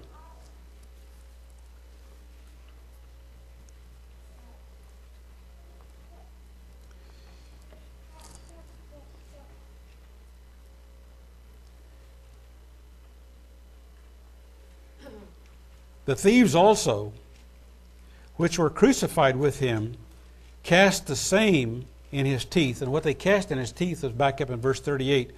The 16.05 16.15
thieves 16.15 16.55
also, 16.55 17.13
which 18.35 18.57
were 18.57 18.71
crucified 18.71 19.35
with 19.35 19.59
him, 19.59 19.95
cast 20.63 21.07
the 21.07 21.15
same 21.15 21.85
in 22.11 22.25
his 22.25 22.45
teeth. 22.45 22.81
And 22.81 22.91
what 22.91 23.03
they 23.03 23.13
cast 23.13 23.51
in 23.51 23.57
his 23.57 23.71
teeth 23.71 24.03
was 24.03 24.11
back 24.11 24.41
up 24.41 24.49
in 24.49 24.59
verse 24.59 24.79
38. 24.79 25.31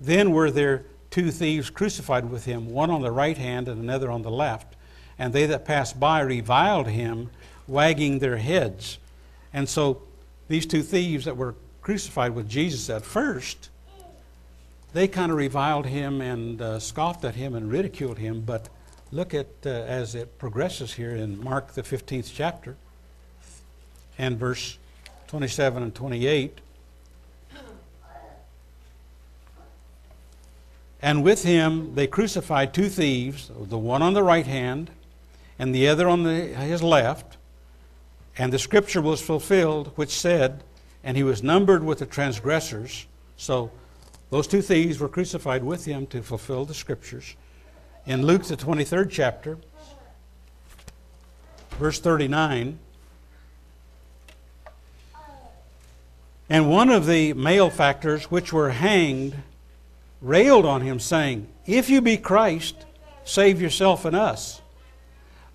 Then 0.00 0.32
were 0.32 0.50
there 0.50 0.84
two 1.10 1.30
thieves 1.30 1.70
crucified 1.70 2.30
with 2.30 2.44
him, 2.44 2.70
one 2.70 2.90
on 2.90 3.02
the 3.02 3.10
right 3.10 3.38
hand 3.38 3.68
and 3.68 3.80
another 3.80 4.10
on 4.10 4.22
the 4.22 4.30
left. 4.30 4.76
And 5.18 5.32
they 5.32 5.46
that 5.46 5.64
passed 5.64 5.98
by 5.98 6.20
reviled 6.20 6.86
him, 6.86 7.30
wagging 7.66 8.18
their 8.18 8.36
heads. 8.36 8.98
And 9.52 9.68
so 9.68 10.02
these 10.48 10.66
two 10.66 10.82
thieves 10.82 11.24
that 11.24 11.36
were 11.36 11.54
crucified 11.80 12.34
with 12.34 12.48
Jesus 12.48 12.88
at 12.90 13.04
first, 13.04 13.70
they 14.92 15.08
kind 15.08 15.32
of 15.32 15.38
reviled 15.38 15.86
him 15.86 16.20
and 16.20 16.60
uh, 16.60 16.78
scoffed 16.78 17.24
at 17.24 17.34
him 17.34 17.54
and 17.54 17.70
ridiculed 17.70 18.18
him. 18.18 18.42
But 18.42 18.68
look 19.10 19.34
at 19.34 19.48
uh, 19.64 19.70
as 19.70 20.14
it 20.14 20.38
progresses 20.38 20.94
here 20.94 21.16
in 21.16 21.42
Mark, 21.42 21.72
the 21.72 21.82
15th 21.82 22.30
chapter, 22.32 22.76
and 24.18 24.38
verse 24.38 24.78
27 25.28 25.82
and 25.82 25.94
28. 25.94 26.60
And 31.00 31.22
with 31.22 31.44
him 31.44 31.94
they 31.94 32.06
crucified 32.06 32.74
two 32.74 32.88
thieves, 32.88 33.50
the 33.56 33.78
one 33.78 34.02
on 34.02 34.14
the 34.14 34.22
right 34.22 34.46
hand 34.46 34.90
and 35.58 35.74
the 35.74 35.88
other 35.88 36.08
on 36.08 36.24
the, 36.24 36.46
his 36.46 36.82
left. 36.82 37.36
And 38.36 38.52
the 38.52 38.58
scripture 38.58 39.02
was 39.02 39.20
fulfilled, 39.20 39.92
which 39.96 40.10
said, 40.10 40.62
And 41.02 41.16
he 41.16 41.24
was 41.24 41.42
numbered 41.42 41.82
with 41.82 41.98
the 41.98 42.06
transgressors. 42.06 43.06
So 43.36 43.70
those 44.30 44.46
two 44.46 44.62
thieves 44.62 45.00
were 45.00 45.08
crucified 45.08 45.64
with 45.64 45.84
him 45.84 46.06
to 46.08 46.22
fulfill 46.22 46.64
the 46.64 46.74
scriptures. 46.74 47.34
In 48.06 48.22
Luke, 48.22 48.44
the 48.44 48.56
23rd 48.56 49.10
chapter, 49.10 49.58
verse 51.78 51.98
39, 51.98 52.78
and 56.48 56.70
one 56.70 56.88
of 56.88 57.06
the 57.06 57.34
malefactors 57.34 58.30
which 58.30 58.52
were 58.52 58.70
hanged 58.70 59.34
railed 60.20 60.64
on 60.64 60.80
him, 60.80 60.98
saying, 60.98 61.46
If 61.66 61.90
you 61.90 62.00
be 62.00 62.16
Christ, 62.16 62.86
save 63.24 63.60
yourself 63.60 64.04
and 64.04 64.16
us. 64.16 64.60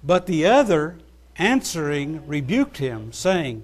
But 0.03 0.25
the 0.27 0.45
other, 0.45 0.97
answering, 1.38 2.27
rebuked 2.27 2.77
him, 2.77 3.12
saying, 3.12 3.63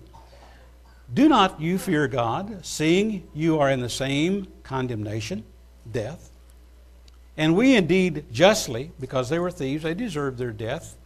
Do 1.13 1.29
not 1.29 1.61
you 1.61 1.77
fear 1.77 2.07
God, 2.07 2.65
seeing 2.65 3.27
you 3.33 3.59
are 3.59 3.69
in 3.69 3.81
the 3.81 3.89
same 3.89 4.47
condemnation, 4.63 5.43
death? 5.89 6.31
And 7.37 7.55
we 7.55 7.75
indeed 7.75 8.25
justly, 8.31 8.91
because 8.99 9.29
they 9.29 9.39
were 9.39 9.51
thieves, 9.51 9.83
they 9.83 9.93
deserved 9.93 10.37
their 10.37 10.51
death. 10.51 10.97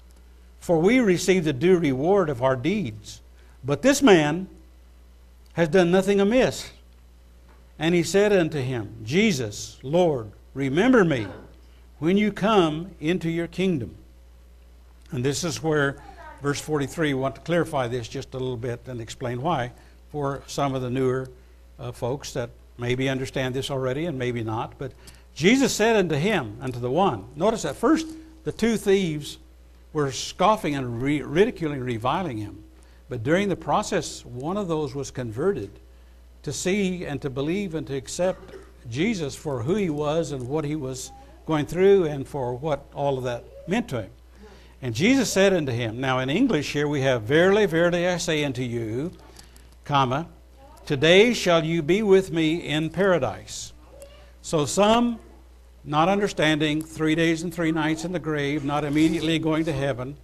For 0.60 0.80
we 0.80 1.00
receive 1.00 1.44
the 1.44 1.54
due 1.54 1.78
reward 1.78 2.30
of 2.30 2.42
our 2.42 2.56
deeds. 2.56 3.22
But 3.64 3.82
this 3.82 4.02
man 4.02 4.48
has 5.54 5.70
done 5.70 5.92
nothing 5.92 6.20
amiss. 6.20 6.72
And 7.80 7.96
he 7.96 8.04
said 8.04 8.32
unto 8.32 8.60
him, 8.60 8.96
Jesus, 9.04 9.80
Lord, 9.82 10.32
remember 10.54 11.04
me 11.04 11.28
when 12.00 12.18
you 12.18 12.32
come 12.32 12.92
into 13.00 13.30
your 13.30 13.48
kingdom. 13.48 13.96
And 15.12 15.24
this 15.24 15.44
is 15.44 15.62
where 15.62 15.98
verse 16.42 16.60
43, 16.60 17.14
we 17.14 17.20
want 17.20 17.36
to 17.36 17.42
clarify 17.42 17.88
this 17.88 18.08
just 18.08 18.34
a 18.34 18.38
little 18.38 18.58
bit 18.58 18.82
and 18.88 19.00
explain 19.00 19.42
why 19.42 19.72
for 20.12 20.44
some 20.48 20.76
of 20.76 20.82
the 20.82 20.90
newer 20.90 21.30
uh, 21.80 21.92
folks 21.92 22.34
that 22.34 22.50
maybe 22.78 23.10
understand 23.10 23.56
this 23.56 23.72
already 23.72 24.06
and 24.06 24.18
maybe 24.18 24.44
not. 24.44 24.78
But 24.78 24.92
Jesus 25.36 25.74
said 25.74 25.96
unto 25.96 26.16
him, 26.16 26.58
unto 26.62 26.80
the 26.80 26.92
one, 26.92 27.26
notice 27.36 27.64
that 27.64 27.76
first 27.76 28.08
the 28.44 28.52
two 28.52 28.78
thieves 28.78 29.38
were 29.94 30.12
scoffing 30.12 30.76
and 30.76 31.02
re- 31.02 31.22
ridiculing, 31.22 31.82
reviling 31.82 32.38
him. 32.38 32.63
But 33.14 33.22
during 33.22 33.48
the 33.48 33.56
process, 33.56 34.26
one 34.26 34.58
of 34.58 34.68
those 34.68 34.96
was 34.96 35.12
converted 35.12 35.70
to 36.42 36.52
see 36.52 37.06
and 37.06 37.22
to 37.22 37.30
believe 37.30 37.76
and 37.76 37.86
to 37.86 37.96
accept 37.96 38.56
Jesus 38.90 39.36
for 39.36 39.62
who 39.62 39.76
he 39.76 39.92
was 39.92 40.32
and 40.32 40.50
what 40.50 40.66
he 40.66 40.76
was 40.76 41.12
going 41.46 41.68
through 41.68 42.06
and 42.06 42.28
for 42.28 42.56
what 42.56 42.88
all 42.96 43.20
of 43.20 43.24
that 43.26 43.46
meant 43.68 43.88
to 43.90 44.02
him. 44.02 44.10
And 44.82 44.96
Jesus 44.96 45.32
said 45.32 45.54
unto 45.54 45.72
him, 45.72 46.02
now 46.02 46.18
in 46.18 46.32
English 46.32 46.74
here 46.74 46.88
we 46.88 47.02
have, 47.02 47.22
Verily, 47.22 47.68
verily 47.68 48.08
I 48.08 48.18
say 48.18 48.44
unto 48.44 48.64
you, 48.64 49.12
comma, 49.86 50.28
today 50.88 51.36
shall 51.36 51.64
you 51.64 51.84
be 51.84 52.02
with 52.02 52.32
me 52.32 52.68
in 52.68 52.90
paradise. 52.90 53.74
So 54.42 54.66
some, 54.66 55.20
not 55.84 56.10
understanding, 56.10 56.82
three 56.82 57.14
days 57.14 57.44
and 57.44 57.54
three 57.54 57.72
nights 57.72 58.06
in 58.06 58.12
the 58.12 58.18
grave, 58.18 58.66
not 58.66 58.84
immediately 58.84 59.38
going 59.38 59.66
to 59.66 59.72
heaven, 59.72 60.18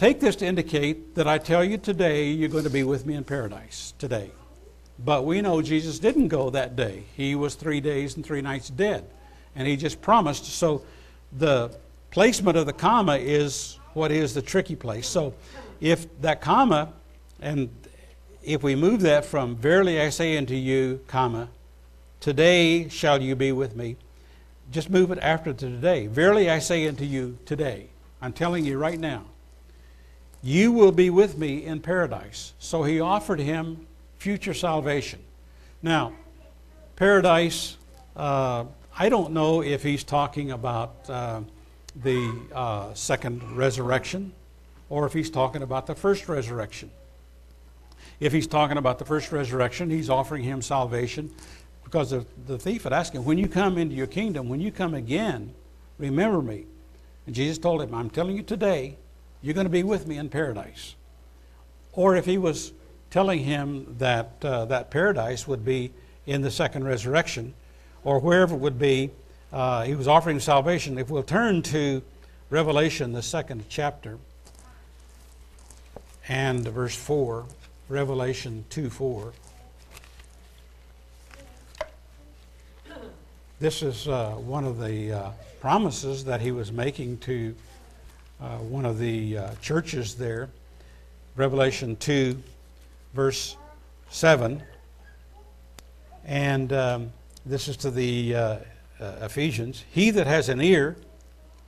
take 0.00 0.18
this 0.18 0.34
to 0.34 0.46
indicate 0.46 1.14
that 1.14 1.28
I 1.28 1.36
tell 1.36 1.62
you 1.62 1.76
today 1.76 2.30
you're 2.30 2.48
going 2.48 2.64
to 2.64 2.70
be 2.70 2.84
with 2.84 3.04
me 3.04 3.16
in 3.16 3.22
paradise 3.22 3.92
today. 3.98 4.30
But 4.98 5.26
we 5.26 5.42
know 5.42 5.60
Jesus 5.60 5.98
didn't 5.98 6.28
go 6.28 6.48
that 6.48 6.74
day. 6.74 7.02
He 7.14 7.34
was 7.34 7.54
three 7.54 7.82
days 7.82 8.16
and 8.16 8.24
three 8.24 8.40
nights 8.40 8.70
dead. 8.70 9.04
And 9.54 9.68
he 9.68 9.76
just 9.76 10.00
promised. 10.00 10.46
So 10.46 10.86
the 11.36 11.76
placement 12.10 12.56
of 12.56 12.64
the 12.64 12.72
comma 12.72 13.16
is 13.16 13.78
what 13.92 14.10
is 14.10 14.32
the 14.32 14.40
tricky 14.40 14.74
place. 14.74 15.06
So 15.06 15.34
if 15.82 16.06
that 16.22 16.40
comma, 16.40 16.94
and 17.42 17.68
if 18.42 18.62
we 18.62 18.74
move 18.74 19.02
that 19.02 19.26
from 19.26 19.54
verily 19.54 20.00
I 20.00 20.08
say 20.08 20.38
unto 20.38 20.54
you, 20.54 21.00
comma, 21.08 21.50
today 22.20 22.88
shall 22.88 23.20
you 23.20 23.36
be 23.36 23.52
with 23.52 23.76
me, 23.76 23.98
just 24.70 24.88
move 24.88 25.10
it 25.10 25.18
after 25.18 25.52
today. 25.52 26.06
Verily 26.06 26.48
I 26.48 26.58
say 26.58 26.88
unto 26.88 27.04
you 27.04 27.36
today. 27.44 27.90
I'm 28.22 28.32
telling 28.32 28.64
you 28.64 28.78
right 28.78 28.98
now, 28.98 29.24
you 30.42 30.72
will 30.72 30.92
be 30.92 31.10
with 31.10 31.36
me 31.38 31.64
in 31.64 31.80
paradise. 31.80 32.54
So 32.58 32.82
he 32.82 33.00
offered 33.00 33.40
him 33.40 33.86
future 34.18 34.54
salvation. 34.54 35.20
Now, 35.82 36.12
paradise, 36.96 37.76
uh, 38.16 38.64
I 38.98 39.08
don't 39.08 39.32
know 39.32 39.62
if 39.62 39.82
he's 39.82 40.04
talking 40.04 40.50
about. 40.50 41.08
Uh, 41.08 41.40
the 41.96 42.32
uh, 42.54 42.94
second 42.94 43.56
resurrection 43.56 44.32
or 44.88 45.06
if 45.06 45.12
he's 45.12 45.30
talking 45.30 45.62
about 45.62 45.86
the 45.86 45.94
first 45.94 46.28
resurrection. 46.28 46.90
If 48.18 48.32
he's 48.32 48.46
talking 48.46 48.76
about 48.76 48.98
the 48.98 49.04
first 49.04 49.32
resurrection, 49.32 49.90
he's 49.90 50.10
offering 50.10 50.42
him 50.42 50.62
salvation 50.62 51.30
because 51.84 52.10
the, 52.10 52.26
the 52.46 52.58
thief 52.58 52.84
had 52.84 52.92
asked 52.92 53.14
him, 53.14 53.24
When 53.24 53.38
you 53.38 53.48
come 53.48 53.78
into 53.78 53.94
your 53.94 54.06
kingdom, 54.06 54.48
when 54.48 54.60
you 54.60 54.70
come 54.70 54.94
again, 54.94 55.54
remember 55.98 56.42
me. 56.42 56.66
And 57.26 57.34
Jesus 57.34 57.58
told 57.58 57.82
him, 57.82 57.94
I'm 57.94 58.10
telling 58.10 58.36
you 58.36 58.42
today, 58.42 58.96
you're 59.42 59.54
going 59.54 59.66
to 59.66 59.70
be 59.70 59.82
with 59.82 60.06
me 60.06 60.18
in 60.18 60.28
paradise. 60.28 60.94
Or 61.92 62.16
if 62.16 62.26
he 62.26 62.38
was 62.38 62.72
telling 63.10 63.40
him 63.40 63.96
that 63.98 64.32
uh, 64.42 64.64
that 64.66 64.90
paradise 64.90 65.48
would 65.48 65.64
be 65.64 65.92
in 66.26 66.42
the 66.42 66.50
second 66.50 66.84
resurrection, 66.84 67.54
or 68.04 68.20
wherever 68.20 68.54
it 68.54 68.58
would 68.58 68.78
be 68.78 69.10
uh, 69.52 69.82
he 69.82 69.94
was 69.94 70.06
offering 70.06 70.38
salvation. 70.38 70.96
If 70.98 71.10
we'll 71.10 71.22
turn 71.22 71.62
to 71.62 72.02
Revelation, 72.50 73.12
the 73.12 73.22
second 73.22 73.64
chapter, 73.68 74.18
and 76.28 76.66
verse 76.68 76.94
4, 76.94 77.46
Revelation 77.88 78.64
2 78.70 78.90
4. 78.90 79.32
This 83.58 83.82
is 83.82 84.08
uh, 84.08 84.30
one 84.30 84.64
of 84.64 84.78
the 84.78 85.12
uh, 85.12 85.30
promises 85.60 86.24
that 86.24 86.40
he 86.40 86.52
was 86.52 86.72
making 86.72 87.18
to 87.18 87.54
uh, 88.40 88.56
one 88.58 88.84
of 88.84 88.98
the 88.98 89.38
uh, 89.38 89.50
churches 89.60 90.14
there. 90.14 90.48
Revelation 91.36 91.96
2, 91.96 92.42
verse 93.14 93.56
7. 94.10 94.62
And 96.24 96.72
um, 96.72 97.12
this 97.44 97.68
is 97.68 97.76
to 97.78 97.90
the 97.90 98.34
uh, 98.34 98.56
uh, 99.00 99.16
Ephesians, 99.22 99.84
he 99.90 100.10
that 100.10 100.26
has 100.26 100.48
an 100.48 100.60
ear, 100.60 100.96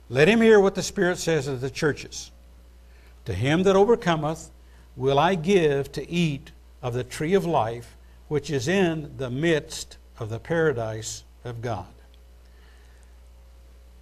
let 0.09 0.27
him 0.27 0.41
hear 0.41 0.59
what 0.59 0.75
the 0.75 0.83
Spirit 0.83 1.17
says 1.17 1.45
to 1.45 1.55
the 1.55 1.69
churches. 1.69 2.31
To 3.25 3.33
him 3.33 3.63
that 3.63 3.75
overcometh 3.75 4.51
will 4.95 5.17
I 5.17 5.35
give 5.35 5.91
to 5.93 6.09
eat 6.09 6.51
of 6.81 6.93
the 6.93 7.03
tree 7.03 7.33
of 7.33 7.45
life, 7.45 7.95
which 8.27 8.51
is 8.51 8.67
in 8.67 9.13
the 9.17 9.29
midst 9.29 9.97
of 10.19 10.29
the 10.29 10.39
paradise 10.39 11.23
of 11.43 11.61
God. 11.61 11.87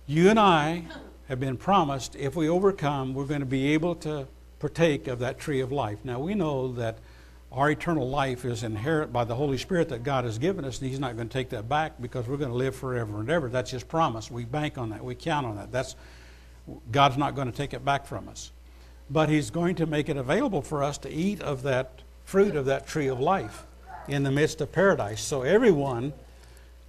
You 0.07 0.29
and 0.29 0.39
I 0.39 0.85
have 1.31 1.39
been 1.39 1.55
promised 1.55 2.13
if 2.17 2.35
we 2.35 2.49
overcome, 2.49 3.13
we're 3.13 3.23
going 3.23 3.39
to 3.39 3.45
be 3.45 3.73
able 3.73 3.95
to 3.95 4.27
partake 4.59 5.07
of 5.07 5.19
that 5.19 5.39
tree 5.39 5.61
of 5.61 5.71
life. 5.71 5.97
Now, 6.03 6.19
we 6.19 6.35
know 6.35 6.73
that 6.73 6.97
our 7.53 7.71
eternal 7.71 8.09
life 8.09 8.43
is 8.43 8.63
inherent 8.63 9.13
by 9.13 9.23
the 9.23 9.35
Holy 9.35 9.57
Spirit 9.57 9.87
that 9.89 10.03
God 10.03 10.25
has 10.25 10.37
given 10.37 10.65
us, 10.65 10.81
and 10.81 10.89
He's 10.89 10.99
not 10.99 11.15
going 11.15 11.29
to 11.29 11.33
take 11.33 11.47
that 11.51 11.69
back 11.69 12.01
because 12.01 12.27
we're 12.27 12.35
going 12.35 12.51
to 12.51 12.57
live 12.57 12.75
forever 12.75 13.21
and 13.21 13.29
ever. 13.29 13.47
That's 13.47 13.71
His 13.71 13.81
promise. 13.81 14.29
We 14.29 14.43
bank 14.43 14.77
on 14.77 14.89
that. 14.89 15.05
We 15.05 15.15
count 15.15 15.45
on 15.45 15.55
that. 15.55 15.71
That's 15.71 15.95
God's 16.91 17.15
not 17.15 17.33
going 17.33 17.49
to 17.49 17.55
take 17.55 17.73
it 17.73 17.85
back 17.85 18.05
from 18.05 18.27
us. 18.27 18.51
But 19.09 19.29
He's 19.29 19.51
going 19.51 19.75
to 19.75 19.85
make 19.85 20.09
it 20.09 20.17
available 20.17 20.61
for 20.61 20.83
us 20.83 20.97
to 20.97 21.09
eat 21.09 21.39
of 21.39 21.63
that 21.63 22.01
fruit 22.25 22.57
of 22.57 22.65
that 22.65 22.87
tree 22.87 23.07
of 23.07 23.21
life 23.21 23.65
in 24.09 24.23
the 24.23 24.31
midst 24.31 24.59
of 24.59 24.73
paradise. 24.73 25.21
So 25.21 25.43
everyone 25.43 26.11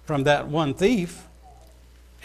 from 0.03 0.25
that 0.25 0.49
one 0.49 0.73
thief 0.73 1.27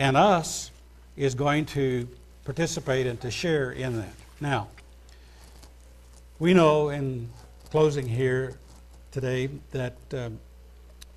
and 0.01 0.17
us 0.17 0.73
is 1.19 1.35
going 1.35 1.67
to 1.67 2.09
participate 2.45 3.07
and 3.07 3.21
to 3.21 3.31
share 3.31 3.73
in 3.73 3.99
that. 3.99 4.15
Now, 4.41 4.69
we 6.39 6.55
know 6.55 6.91
in 6.91 7.29
closing 7.71 8.07
here 8.07 8.57
today 9.11 9.51
that 9.73 9.97
um, 10.13 10.39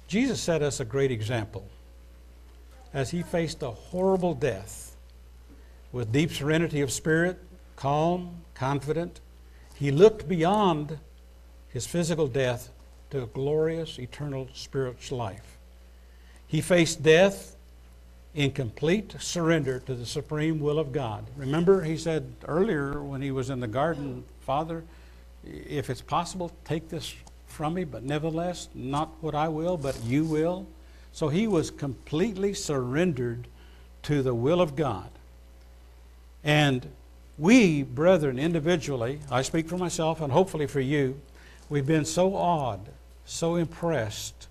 Jesus 0.07 0.41
set 0.41 0.63
us 0.63 0.79
a 0.79 0.85
great 0.85 1.11
example 1.11 1.69
as 2.93 3.11
he 3.11 3.21
faced 3.21 3.61
a 3.61 3.69
horrible 3.69 4.33
death 4.33 4.97
with 5.91 6.11
deep 6.11 6.31
serenity 6.31 6.81
of 6.81 6.91
spirit, 6.91 7.37
calm, 7.75 8.41
confident. 8.55 9.21
He 9.75 9.91
looked 9.91 10.27
beyond 10.27 10.97
his 11.69 11.85
physical 11.85 12.27
death 12.27 12.71
to 13.11 13.23
a 13.23 13.27
glorious, 13.27 13.99
eternal 13.99 14.47
spiritual 14.53 15.19
life. 15.19 15.59
He 16.47 16.59
faced 16.59 17.03
death 17.03 17.55
in 18.33 18.51
complete 18.51 19.15
surrender 19.19 19.79
to 19.79 19.93
the 19.93 20.05
supreme 20.05 20.59
will 20.59 20.79
of 20.79 20.91
God. 20.91 21.25
Remember, 21.35 21.83
he 21.83 21.97
said 21.97 22.33
earlier 22.47 23.01
when 23.01 23.21
he 23.21 23.31
was 23.31 23.49
in 23.49 23.59
the 23.59 23.67
garden, 23.67 24.23
Father, 24.41 24.83
if 25.43 25.89
it's 25.89 26.01
possible, 26.01 26.51
take 26.63 26.89
this 26.89 27.13
from 27.47 27.73
me, 27.73 27.83
but 27.83 28.03
nevertheless, 28.03 28.69
not 28.73 29.09
what 29.21 29.35
I 29.35 29.49
will, 29.49 29.75
but 29.75 30.01
you 30.03 30.23
will. 30.23 30.65
So 31.11 31.27
he 31.27 31.47
was 31.47 31.69
completely 31.69 32.53
surrendered 32.53 33.47
to 34.03 34.21
the 34.23 34.33
will 34.33 34.61
of 34.61 34.75
God. 34.75 35.09
And 36.43 36.87
we, 37.37 37.83
brethren, 37.83 38.39
individually, 38.39 39.19
I 39.29 39.41
speak 39.41 39.67
for 39.67 39.77
myself 39.77 40.21
and 40.21 40.31
hopefully 40.31 40.67
for 40.67 40.79
you, 40.79 41.19
we've 41.69 41.85
been 41.85 42.05
so 42.05 42.35
awed, 42.35 42.89
so 43.25 43.55
impressed 43.55 44.47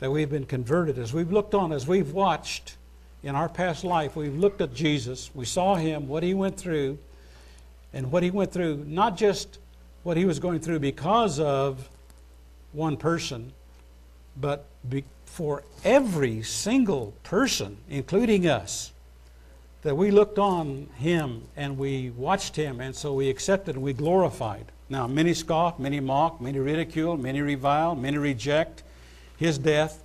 that 0.00 0.10
we've 0.10 0.30
been 0.30 0.44
converted. 0.44 0.98
As 0.98 1.14
we've 1.14 1.32
looked 1.32 1.54
on, 1.54 1.72
as 1.72 1.86
we've 1.86 2.12
watched 2.12 2.76
in 3.24 3.34
our 3.34 3.48
past 3.48 3.84
life, 3.84 4.16
we've 4.16 4.36
looked 4.36 4.60
at 4.60 4.74
Jesus, 4.74 5.30
we 5.34 5.46
saw 5.46 5.74
him, 5.76 6.06
what 6.06 6.22
he 6.22 6.34
went 6.34 6.58
through, 6.58 6.98
and 7.94 8.12
what 8.12 8.22
he 8.22 8.30
went 8.30 8.52
through, 8.52 8.84
not 8.86 9.16
just 9.16 9.58
what 10.02 10.18
he 10.18 10.26
was 10.26 10.38
going 10.38 10.60
through 10.60 10.78
because 10.78 11.40
of 11.40 11.88
one 12.72 12.98
person, 12.98 13.50
but 14.36 14.66
be, 14.86 15.04
for 15.24 15.62
every 15.84 16.42
single 16.42 17.14
person, 17.22 17.78
including 17.88 18.46
us, 18.46 18.92
that 19.82 19.96
we 19.96 20.10
looked 20.10 20.38
on 20.38 20.86
him 20.96 21.42
and 21.56 21.78
we 21.78 22.10
watched 22.10 22.56
him, 22.56 22.78
and 22.78 22.94
so 22.94 23.14
we 23.14 23.30
accepted 23.30 23.74
and 23.76 23.84
we 23.84 23.94
glorified. 23.94 24.66
Now, 24.90 25.06
many 25.06 25.32
scoff, 25.32 25.78
many 25.78 25.98
mock, 25.98 26.42
many 26.42 26.58
ridicule, 26.58 27.16
many 27.16 27.40
revile, 27.40 27.94
many 27.94 28.18
reject 28.18 28.82
his 29.38 29.56
death, 29.56 30.02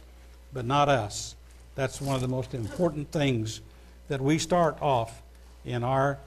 but 0.54 0.66
not 0.66 0.88
us. 0.88 1.36
That's 1.76 2.02
one 2.02 2.16
of 2.16 2.22
the 2.22 2.28
most 2.28 2.54
important 2.54 3.12
things 3.12 3.62
that 4.08 4.22
we 4.22 4.38
start 4.38 4.78
off 4.82 5.22
in 5.64 5.84
our 5.84 6.18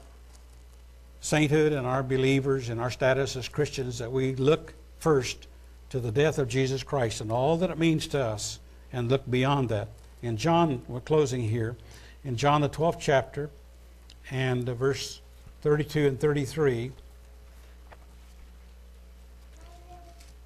sainthood 1.21 1.73
and 1.73 1.87
our 1.87 2.03
believers 2.03 2.69
and 2.69 2.81
our 2.81 2.91
status 2.91 3.35
as 3.35 3.47
Christians 3.47 3.99
that 3.99 4.11
we 4.11 4.35
look 4.35 4.73
first 4.99 5.47
to 5.89 5.99
the 5.99 6.11
death 6.11 6.37
of 6.39 6.47
Jesus 6.47 6.83
Christ 6.83 7.21
and 7.21 7.31
all 7.31 7.57
that 7.57 7.69
it 7.69 7.77
means 7.77 8.07
to 8.07 8.21
us 8.21 8.59
and 8.91 9.09
look 9.09 9.29
beyond 9.29 9.69
that. 9.69 9.89
In 10.21 10.37
John, 10.37 10.81
we're 10.87 11.01
closing 11.01 11.41
here, 11.41 11.75
in 12.23 12.37
John 12.37 12.61
the 12.61 12.69
12th 12.69 12.99
chapter 12.99 13.49
and 14.31 14.67
verse 14.67 15.21
32 15.61 16.07
and 16.07 16.19
33, 16.19 16.91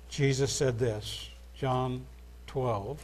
Jesus 0.10 0.52
said 0.52 0.80
this, 0.80 1.30
John 1.56 2.06
12, 2.48 3.04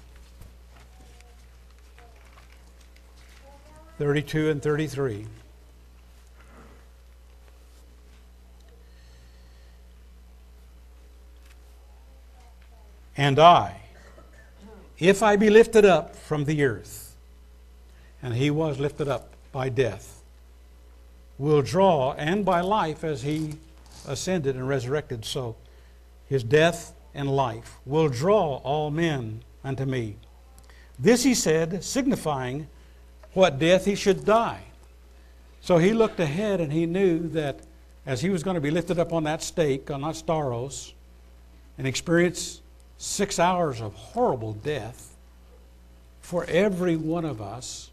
32 3.98 4.50
and 4.50 4.62
33. 4.62 5.28
And 13.16 13.38
I, 13.38 13.82
if 14.98 15.22
I 15.22 15.36
be 15.36 15.50
lifted 15.50 15.86
up 15.86 16.16
from 16.16 16.46
the 16.46 16.64
earth, 16.64 17.16
and 18.22 18.34
he 18.34 18.50
was 18.50 18.80
lifted 18.80 19.08
up 19.08 19.34
by 19.52 19.70
death, 19.70 20.22
will 21.38 21.62
draw, 21.62 22.14
and 22.14 22.44
by 22.44 22.62
life 22.62 23.04
as 23.04 23.22
he 23.22 23.56
ascended 24.08 24.56
and 24.56 24.68
resurrected, 24.68 25.26
so 25.26 25.56
his 26.28 26.44
death 26.44 26.94
and 27.14 27.30
life 27.36 27.78
will 27.86 28.10
draw 28.10 28.56
all 28.64 28.90
men 28.90 29.44
unto 29.64 29.86
me. 29.86 30.16
This 30.98 31.24
he 31.24 31.36
said, 31.36 31.84
signifying 31.84 32.68
what 33.34 33.60
death 33.60 33.86
he 33.86 33.96
should 33.96 34.26
die. 34.26 34.64
So 35.62 35.78
he 35.78 35.94
looked 35.94 36.20
ahead 36.20 36.60
and 36.60 36.72
he 36.72 36.86
knew 36.86 37.28
that 37.30 37.60
as 38.06 38.22
he 38.22 38.30
was 38.30 38.44
going 38.44 38.56
to 38.56 38.62
be 38.62 38.72
lifted 38.72 39.00
up 39.00 39.14
on 39.14 39.24
that 39.24 39.42
stake, 39.42 39.90
on 39.90 40.02
that 40.02 40.16
stauros, 40.16 40.92
and 41.78 41.88
experience 41.88 42.62
six 42.98 43.40
hours 43.40 43.82
of 43.82 43.94
horrible 43.94 44.54
death 44.54 45.16
for 46.22 46.46
every 46.46 46.96
one 46.96 47.26
of 47.26 47.42
us, 47.42 47.92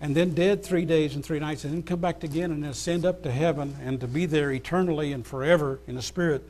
and 0.00 0.14
then 0.14 0.34
dead 0.34 0.62
three 0.62 0.84
days 0.84 1.14
and 1.14 1.24
three 1.24 1.38
nights, 1.38 1.64
and 1.64 1.72
then 1.72 1.82
come 1.82 2.00
back 2.00 2.22
again 2.24 2.50
and 2.50 2.64
ascend 2.64 3.04
up 3.04 3.22
to 3.22 3.30
heaven 3.30 3.76
and 3.82 4.00
to 4.00 4.06
be 4.06 4.26
there 4.26 4.50
eternally 4.50 5.12
and 5.12 5.26
forever 5.26 5.78
in 5.86 5.94
the 5.94 6.02
Spirit 6.02 6.42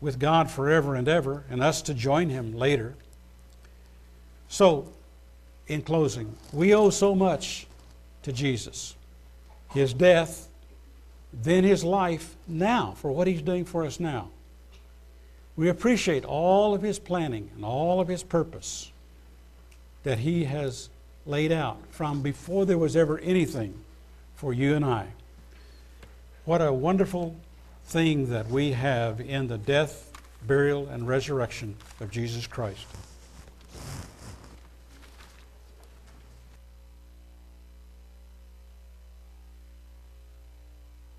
with 0.00 0.18
God 0.18 0.50
forever 0.50 0.96
and 0.96 1.08
ever, 1.08 1.44
and 1.48 1.62
us 1.62 1.82
to 1.82 1.94
join 1.94 2.28
Him 2.28 2.52
later. 2.52 2.94
So, 4.48 4.88
in 5.68 5.82
closing, 5.82 6.34
we 6.52 6.74
owe 6.74 6.90
so 6.90 7.14
much 7.14 7.66
to 8.22 8.32
Jesus. 8.32 8.94
His 9.70 9.94
death, 9.94 10.48
then 11.32 11.64
His 11.64 11.84
life 11.84 12.36
now, 12.46 12.94
for 12.96 13.10
what 13.10 13.26
He's 13.26 13.42
doing 13.42 13.64
for 13.64 13.84
us 13.84 13.98
now. 13.98 14.28
We 15.56 15.68
appreciate 15.68 16.24
all 16.24 16.74
of 16.74 16.82
His 16.82 16.98
planning 16.98 17.50
and 17.54 17.64
all 17.64 18.00
of 18.00 18.08
His 18.08 18.22
purpose 18.22 18.90
that 20.02 20.18
He 20.18 20.44
has 20.44 20.88
laid 21.26 21.52
out 21.52 21.78
from 21.90 22.22
before 22.22 22.66
there 22.66 22.78
was 22.78 22.96
ever 22.96 23.18
anything 23.18 23.74
for 24.34 24.52
you 24.52 24.74
and 24.74 24.84
I. 24.84 25.08
What 26.44 26.60
a 26.60 26.72
wonderful 26.72 27.36
thing 27.84 28.30
that 28.30 28.48
we 28.48 28.72
have 28.72 29.20
in 29.20 29.46
the 29.46 29.58
death, 29.58 30.10
burial, 30.46 30.88
and 30.88 31.06
resurrection 31.06 31.76
of 32.00 32.10
Jesus 32.10 32.46
Christ. 32.46 32.86